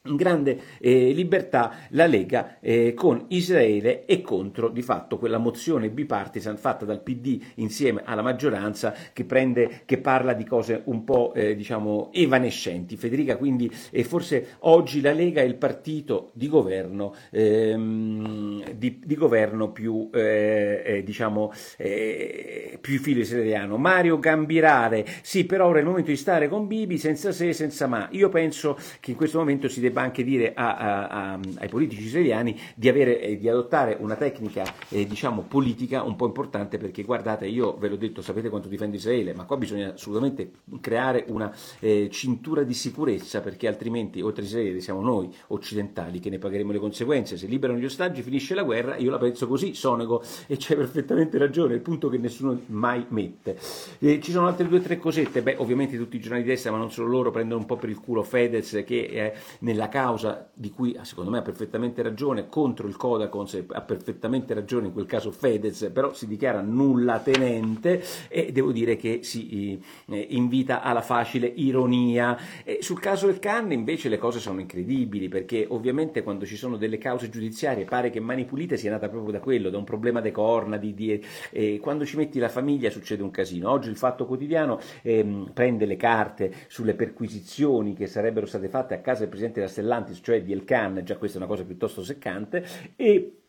in 0.06 0.16
grande 0.16 0.60
eh, 0.80 1.12
libertà 1.12 1.76
la 1.90 2.04
Lega 2.04 2.58
eh, 2.60 2.92
con 2.92 3.24
Israele 3.28 4.04
e 4.04 4.20
contro 4.20 4.68
di 4.68 4.82
fatto 4.82 5.16
quella 5.16 5.38
mozione 5.38 5.88
bipartisan 5.88 6.58
fatta 6.58 6.84
dal 6.84 7.00
PD 7.00 7.40
insieme 7.54 8.02
alla 8.04 8.20
maggioranza 8.20 8.94
che, 9.14 9.24
prende, 9.24 9.80
che 9.86 9.96
parla 9.96 10.34
di 10.34 10.44
cose 10.44 10.82
un 10.84 11.04
po' 11.04 11.32
eh, 11.32 11.56
diciamo 11.56 12.10
evanescenti. 12.12 12.98
Federica 12.98 13.38
quindi 13.38 13.72
eh, 13.90 14.04
forse 14.04 14.56
oggi 14.60 15.00
la 15.00 15.12
Lega 15.12 15.40
è 15.40 15.44
il 15.44 15.54
partito 15.54 16.32
di 16.34 16.48
governo, 16.48 17.14
ehm, 17.30 18.72
di, 18.72 19.00
di, 19.02 19.14
governo 19.14 19.70
più 19.70 20.10
eh, 20.12 20.82
eh, 20.84 21.02
diciamo 21.02 21.50
più 21.76 22.98
filo 22.98 23.20
israeliano. 23.20 23.78
Mario 23.78 24.18
Gambirale, 24.18 25.06
sì 25.22 25.46
però 25.46 25.68
ora 25.68 25.78
è 25.78 25.80
il 25.80 25.86
momento 25.86 26.10
di 26.10 26.16
stare 26.16 26.48
con 26.48 26.66
Bibi 26.66 26.98
senza 26.98 27.32
se 27.32 27.54
senza 27.54 27.86
ma. 27.86 28.08
Io 28.10 28.28
penso 28.28 28.76
che 29.00 29.12
in 29.12 29.16
questo 29.16 29.38
momento 29.38 29.66
si 29.68 29.80
debba 29.80 29.93
debba 29.94 30.02
anche 30.02 30.24
dire 30.24 30.52
a, 30.54 30.76
a, 30.76 31.06
a, 31.06 31.38
ai 31.58 31.68
politici 31.68 32.02
israeliani 32.02 32.58
di, 32.74 32.88
avere, 32.88 33.20
eh, 33.20 33.38
di 33.38 33.48
adottare 33.48 33.96
una 34.00 34.16
tecnica 34.16 34.64
eh, 34.88 35.06
diciamo 35.06 35.42
politica 35.42 36.02
un 36.02 36.16
po' 36.16 36.26
importante 36.26 36.78
perché 36.78 37.04
guardate 37.04 37.46
io 37.46 37.76
ve 37.76 37.88
l'ho 37.88 37.96
detto 37.96 38.20
sapete 38.20 38.48
quanto 38.48 38.68
difendo 38.68 38.96
Israele 38.96 39.32
ma 39.34 39.44
qua 39.44 39.56
bisogna 39.56 39.92
assolutamente 39.92 40.50
creare 40.80 41.24
una 41.28 41.54
eh, 41.78 42.08
cintura 42.10 42.64
di 42.64 42.74
sicurezza 42.74 43.40
perché 43.40 43.68
altrimenti 43.68 44.20
oltre 44.20 44.44
Israele 44.44 44.80
siamo 44.80 45.00
noi 45.00 45.32
occidentali 45.48 46.18
che 46.18 46.30
ne 46.30 46.38
pagheremo 46.38 46.72
le 46.72 46.78
conseguenze. 46.78 47.36
Se 47.36 47.46
liberano 47.46 47.78
gli 47.78 47.84
ostaggi 47.84 48.22
finisce 48.22 48.54
la 48.54 48.64
guerra 48.64 48.96
io 48.96 49.10
la 49.10 49.18
penso 49.18 49.46
così 49.46 49.74
Sonego 49.74 50.22
e 50.46 50.56
c'è 50.56 50.74
perfettamente 50.74 51.38
ragione 51.38 51.74
il 51.74 51.80
punto 51.80 52.08
che 52.08 52.18
nessuno 52.18 52.60
mai 52.66 53.04
mette. 53.10 53.56
Eh, 54.00 54.20
ci 54.20 54.32
sono 54.32 54.48
altre 54.48 54.66
due 54.66 54.78
o 54.78 54.82
tre 54.82 54.98
cosette? 54.98 55.42
Beh 55.42 55.56
ovviamente 55.58 55.96
tutti 55.96 56.16
i 56.16 56.20
giornali 56.20 56.42
di 56.42 56.48
destra 56.48 56.72
ma 56.72 56.78
non 56.78 56.90
solo 56.90 57.08
loro 57.08 57.30
prendono 57.30 57.60
un 57.60 57.66
po' 57.66 57.76
per 57.76 57.90
il 57.90 58.00
culo 58.00 58.22
Fedez 58.22 58.82
che 58.84 59.08
è 59.08 59.34
nella 59.60 59.83
la 59.84 59.88
causa 59.88 60.48
di 60.54 60.70
cui 60.70 60.96
secondo 61.02 61.30
me 61.30 61.38
ha 61.38 61.42
perfettamente 61.42 62.00
ragione, 62.02 62.48
contro 62.48 62.86
il 62.88 62.96
Codacons 62.96 63.64
ha 63.68 63.80
perfettamente 63.82 64.54
ragione 64.54 64.86
in 64.86 64.92
quel 64.92 65.04
caso 65.04 65.30
Fedez, 65.30 65.90
però 65.92 66.14
si 66.14 66.26
dichiara 66.26 66.62
nulla 66.62 67.18
tenente 67.18 68.02
e 68.28 68.50
devo 68.52 68.72
dire 68.72 68.96
che 68.96 69.20
si 69.22 69.78
eh, 70.08 70.26
invita 70.30 70.80
alla 70.80 71.02
facile 71.02 71.46
ironia. 71.46 72.38
E 72.64 72.78
sul 72.80 72.98
caso 72.98 73.26
del 73.26 73.38
Can 73.38 73.72
invece 73.72 74.08
le 74.08 74.16
cose 74.16 74.38
sono 74.38 74.60
incredibili 74.60 75.28
perché 75.28 75.66
ovviamente 75.68 76.22
quando 76.22 76.46
ci 76.46 76.56
sono 76.56 76.76
delle 76.76 76.98
cause 76.98 77.28
giudiziarie 77.28 77.84
pare 77.84 78.10
che 78.10 78.20
Mani 78.20 78.44
Pulite 78.44 78.76
sia 78.76 78.90
nata 78.90 79.08
proprio 79.08 79.32
da 79.32 79.40
quello, 79.40 79.68
da 79.68 79.76
un 79.76 79.84
problema 79.84 80.20
de 80.20 80.30
corna, 80.30 80.78
di, 80.78 80.94
di, 80.94 81.22
eh, 81.50 81.78
quando 81.80 82.06
ci 82.06 82.16
metti 82.16 82.38
la 82.38 82.48
famiglia 82.48 82.88
succede 82.88 83.22
un 83.22 83.30
casino. 83.30 83.70
Oggi 83.70 83.90
il 83.90 83.96
Fatto 83.96 84.24
Quotidiano 84.24 84.78
eh, 85.02 85.44
prende 85.52 85.84
le 85.84 85.96
carte 85.96 86.52
sulle 86.68 86.94
perquisizioni 86.94 87.94
che 87.94 88.06
sarebbero 88.06 88.46
state 88.46 88.68
fatte 88.68 88.94
a 88.94 89.00
casa 89.00 89.20
del 89.20 89.28
Presidente 89.28 89.60
della 89.60 89.72
Stellantis, 89.74 90.20
cioè 90.22 90.42
di 90.42 90.52
Elkan, 90.52 91.02
già 91.04 91.16
questa 91.16 91.38
è 91.38 91.40
una 91.40 91.50
cosa 91.50 91.64
piuttosto 91.64 92.02
seccante, 92.02 92.64
e 92.96 93.43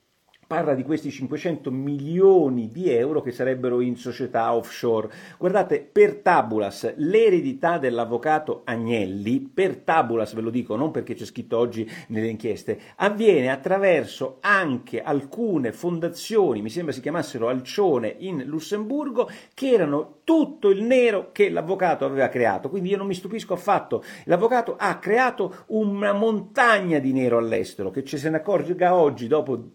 parla 0.47 0.73
di 0.73 0.83
questi 0.83 1.09
500 1.09 1.71
milioni 1.71 2.69
di 2.71 2.89
euro 2.89 3.21
che 3.21 3.31
sarebbero 3.31 3.81
in 3.81 3.95
società 3.95 4.53
offshore. 4.53 5.09
Guardate, 5.37 5.87
per 5.91 6.17
tabulas, 6.17 6.93
l'eredità 6.97 7.77
dell'avvocato 7.77 8.61
Agnelli, 8.65 9.39
per 9.41 9.77
tabulas 9.77 10.33
ve 10.33 10.41
lo 10.41 10.49
dico, 10.49 10.75
non 10.75 10.91
perché 10.91 11.15
c'è 11.15 11.25
scritto 11.25 11.57
oggi 11.57 11.89
nelle 12.07 12.27
inchieste, 12.27 12.79
avviene 12.97 13.49
attraverso 13.49 14.37
anche 14.41 15.01
alcune 15.01 15.71
fondazioni, 15.71 16.61
mi 16.61 16.69
sembra 16.69 16.93
si 16.93 17.01
chiamassero 17.01 17.47
Alcione 17.47 18.15
in 18.19 18.43
Lussemburgo, 18.45 19.29
che 19.53 19.69
erano 19.71 20.19
tutto 20.23 20.69
il 20.69 20.81
nero 20.83 21.31
che 21.31 21.49
l'avvocato 21.49 22.05
aveva 22.05 22.29
creato. 22.29 22.69
Quindi 22.69 22.89
io 22.89 22.97
non 22.97 23.07
mi 23.07 23.13
stupisco 23.13 23.53
affatto. 23.53 24.03
L'avvocato 24.25 24.75
ha 24.77 24.97
creato 24.97 25.63
una 25.67 26.13
montagna 26.13 26.99
di 26.99 27.13
nero 27.13 27.37
all'estero, 27.37 27.91
che 27.91 28.03
ci 28.03 28.17
se 28.17 28.29
ne 28.29 28.37
accorga 28.37 28.95
oggi 28.95 29.27
dopo 29.27 29.71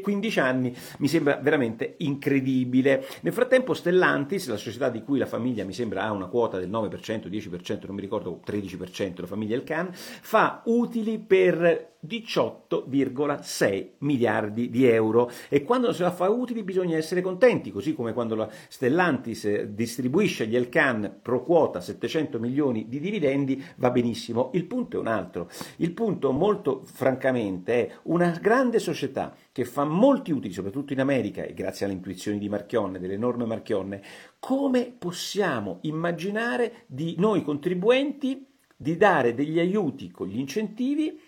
15 0.00 0.40
anni 0.40 0.76
mi 0.98 1.08
sembra 1.08 1.36
veramente 1.36 1.94
incredibile. 1.98 3.04
Nel 3.22 3.32
frattempo 3.32 3.74
Stellantis, 3.74 4.48
la 4.48 4.56
società 4.56 4.88
di 4.88 5.02
cui 5.02 5.18
la 5.18 5.26
famiglia 5.26 5.64
mi 5.64 5.72
sembra 5.72 6.02
ha 6.02 6.12
una 6.12 6.26
quota 6.26 6.58
del 6.58 6.70
9%, 6.70 7.28
10%, 7.28 7.86
non 7.86 7.94
mi 7.94 8.00
ricordo, 8.00 8.40
13%, 8.46 9.20
la 9.20 9.26
famiglia 9.26 9.54
El 9.54 9.64
Khan, 9.64 9.88
fa 9.92 10.62
utili 10.64 11.18
per 11.18 11.93
18,6 12.06 13.88
miliardi 13.98 14.70
di 14.70 14.86
euro 14.86 15.30
e 15.48 15.62
quando 15.62 15.92
se 15.92 16.02
la 16.02 16.10
fa 16.10 16.28
utili 16.28 16.62
bisogna 16.62 16.96
essere 16.96 17.20
contenti, 17.20 17.70
così 17.70 17.94
come 17.94 18.12
quando 18.12 18.34
la 18.34 18.48
Stellantis 18.68 19.62
distribuisce 19.62 20.44
agli 20.44 20.56
Elcan 20.56 21.18
pro 21.22 21.42
quota 21.42 21.80
700 21.80 22.38
milioni 22.38 22.88
di 22.88 23.00
dividendi 23.00 23.62
va 23.76 23.90
benissimo. 23.90 24.50
Il 24.54 24.64
punto 24.66 24.96
è 24.96 25.00
un 25.00 25.06
altro. 25.06 25.48
Il 25.76 25.92
punto 25.92 26.32
molto 26.32 26.82
francamente 26.84 27.86
è 27.86 27.94
una 28.04 28.30
grande 28.40 28.78
società 28.78 29.34
che 29.52 29.64
fa 29.64 29.84
molti 29.84 30.32
utili, 30.32 30.52
soprattutto 30.52 30.92
in 30.92 31.00
America 31.00 31.44
e 31.44 31.54
grazie 31.54 31.86
alle 31.86 31.94
intuizioni 31.94 32.38
di 32.38 32.48
Marchionne, 32.48 32.98
dell'enorme 32.98 33.44
Marchionne, 33.44 34.02
come 34.38 34.92
possiamo 34.96 35.78
immaginare 35.82 36.84
di 36.86 37.14
noi 37.18 37.42
contribuenti 37.42 38.46
di 38.76 38.96
dare 38.96 39.34
degli 39.34 39.58
aiuti 39.58 40.10
con 40.10 40.26
gli 40.26 40.38
incentivi 40.38 41.18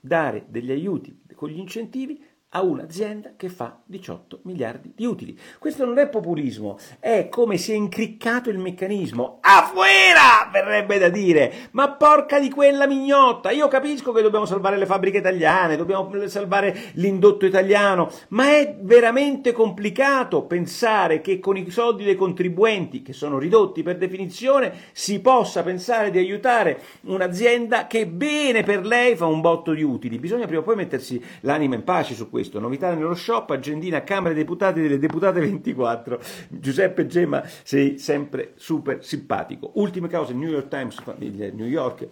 dare 0.00 0.46
degli 0.48 0.70
aiuti 0.70 1.24
con 1.34 1.48
gli 1.48 1.58
incentivi 1.58 2.22
a 2.50 2.62
un'azienda 2.62 3.32
che 3.36 3.50
fa 3.50 3.78
18 3.84 4.40
miliardi 4.44 4.92
di 4.96 5.04
utili. 5.04 5.38
Questo 5.58 5.84
non 5.84 5.98
è 5.98 6.08
populismo, 6.08 6.78
è 6.98 7.28
come 7.28 7.58
si 7.58 7.72
è 7.72 7.74
incriccato 7.74 8.48
il 8.48 8.56
meccanismo. 8.56 9.38
Afuera, 9.42 10.48
verrebbe 10.50 10.96
da 10.96 11.10
dire, 11.10 11.52
ma 11.72 11.90
porca 11.90 12.40
di 12.40 12.48
quella 12.48 12.86
mignotta. 12.86 13.50
Io 13.50 13.68
capisco 13.68 14.12
che 14.12 14.22
dobbiamo 14.22 14.46
salvare 14.46 14.78
le 14.78 14.86
fabbriche 14.86 15.18
italiane, 15.18 15.76
dobbiamo 15.76 16.10
salvare 16.26 16.74
l'indotto 16.94 17.44
italiano, 17.44 18.10
ma 18.28 18.48
è 18.48 18.78
veramente 18.80 19.52
complicato 19.52 20.44
pensare 20.44 21.20
che 21.20 21.40
con 21.40 21.58
i 21.58 21.68
soldi 21.70 22.04
dei 22.04 22.16
contribuenti, 22.16 23.02
che 23.02 23.12
sono 23.12 23.38
ridotti 23.38 23.82
per 23.82 23.98
definizione, 23.98 24.72
si 24.92 25.20
possa 25.20 25.62
pensare 25.62 26.10
di 26.10 26.16
aiutare 26.16 26.80
un'azienda 27.02 27.86
che 27.86 28.06
bene 28.06 28.62
per 28.62 28.86
lei 28.86 29.16
fa 29.16 29.26
un 29.26 29.42
botto 29.42 29.72
di 29.72 29.82
utili. 29.82 30.18
Bisogna 30.18 30.46
prima 30.46 30.62
o 30.62 30.64
poi 30.64 30.76
mettersi 30.76 31.22
l'anima 31.40 31.74
in 31.74 31.84
pace 31.84 32.14
su 32.14 32.22
questo 32.22 32.36
questo. 32.38 32.60
Novità 32.60 32.94
nello 32.94 33.16
shop, 33.16 33.50
agendina 33.50 34.04
Camera 34.04 34.32
dei 34.32 34.44
Deputati 34.44 34.80
delle 34.80 34.98
Deputate 34.98 35.40
24. 35.40 36.20
Giuseppe 36.48 37.06
Gemma, 37.06 37.42
sei 37.64 37.98
sempre 37.98 38.52
super 38.54 39.04
simpatico. 39.04 39.72
Ultime 39.74 40.08
cose, 40.08 40.34
New 40.34 40.48
York 40.48 40.68
Times, 40.68 41.02
New 41.18 41.66
York 41.66 42.06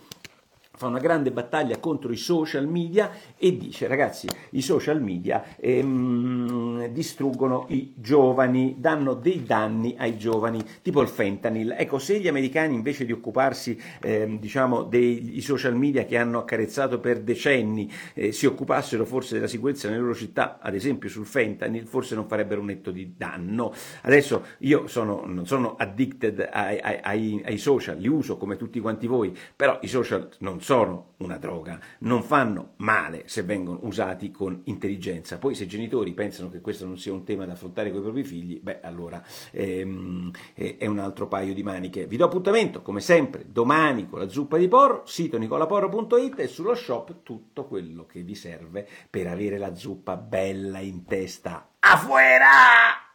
fa 0.76 0.86
una 0.86 0.98
grande 0.98 1.32
battaglia 1.32 1.78
contro 1.78 2.12
i 2.12 2.16
social 2.16 2.68
media 2.68 3.10
e 3.36 3.56
dice 3.56 3.86
ragazzi 3.86 4.28
i 4.50 4.62
social 4.62 5.02
media 5.02 5.56
ehm, 5.58 6.88
distruggono 6.88 7.64
i 7.68 7.94
giovani, 7.96 8.76
danno 8.78 9.14
dei 9.14 9.42
danni 9.42 9.94
ai 9.98 10.18
giovani, 10.18 10.62
tipo 10.82 11.00
il 11.00 11.08
fentanyl. 11.08 11.74
Ecco, 11.78 11.98
se 11.98 12.20
gli 12.20 12.28
americani 12.28 12.74
invece 12.74 13.04
di 13.06 13.12
occuparsi 13.12 13.80
ehm, 14.02 14.38
diciamo 14.38 14.82
dei 14.82 15.40
social 15.40 15.74
media 15.74 16.04
che 16.04 16.18
hanno 16.18 16.38
accarezzato 16.38 17.00
per 17.00 17.20
decenni 17.20 17.90
eh, 18.14 18.32
si 18.32 18.46
occupassero 18.46 19.04
forse 19.04 19.34
della 19.34 19.46
sicurezza 19.46 19.88
nelle 19.88 20.00
loro 20.00 20.14
città, 20.14 20.58
ad 20.60 20.74
esempio 20.74 21.08
sul 21.08 21.26
fentanyl, 21.26 21.86
forse 21.86 22.14
non 22.14 22.26
farebbero 22.26 22.60
un 22.60 22.66
netto 22.66 22.90
di 22.90 23.14
danno. 23.16 23.72
Adesso 24.02 24.44
io 24.58 24.86
sono, 24.88 25.22
non 25.24 25.46
sono 25.46 25.74
addicted 25.76 26.48
ai, 26.52 26.78
ai, 27.02 27.42
ai 27.44 27.58
social, 27.58 27.96
li 27.96 28.08
uso 28.08 28.36
come 28.36 28.56
tutti 28.56 28.78
quanti 28.80 29.06
voi, 29.06 29.36
però 29.54 29.78
i 29.82 29.88
social 29.88 30.28
non 30.40 30.60
sono 30.66 31.14
una 31.18 31.36
droga, 31.36 31.78
non 32.00 32.24
fanno 32.24 32.72
male 32.78 33.22
se 33.26 33.44
vengono 33.44 33.78
usati 33.82 34.32
con 34.32 34.62
intelligenza. 34.64 35.38
Poi 35.38 35.54
se 35.54 35.62
i 35.62 35.68
genitori 35.68 36.12
pensano 36.12 36.50
che 36.50 36.60
questo 36.60 36.84
non 36.84 36.98
sia 36.98 37.12
un 37.12 37.22
tema 37.22 37.46
da 37.46 37.52
affrontare 37.52 37.90
con 37.90 38.00
i 38.00 38.02
propri 38.02 38.24
figli, 38.24 38.58
beh 38.60 38.80
allora 38.80 39.22
ehm, 39.52 40.32
è 40.54 40.86
un 40.86 40.98
altro 40.98 41.28
paio 41.28 41.54
di 41.54 41.62
maniche. 41.62 42.08
Vi 42.08 42.16
do 42.16 42.24
appuntamento 42.24 42.82
come 42.82 42.98
sempre 42.98 43.44
domani 43.46 44.08
con 44.08 44.18
la 44.18 44.28
zuppa 44.28 44.56
di 44.56 44.66
porro, 44.66 45.02
sito 45.06 45.38
nicolaporro.it 45.38 46.40
e 46.40 46.48
sullo 46.48 46.74
shop 46.74 47.22
tutto 47.22 47.66
quello 47.66 48.04
che 48.04 48.22
vi 48.22 48.34
serve 48.34 48.88
per 49.08 49.28
avere 49.28 49.58
la 49.58 49.72
zuppa 49.72 50.16
bella 50.16 50.80
in 50.80 51.04
testa. 51.04 51.74
Afuera! 51.78 53.05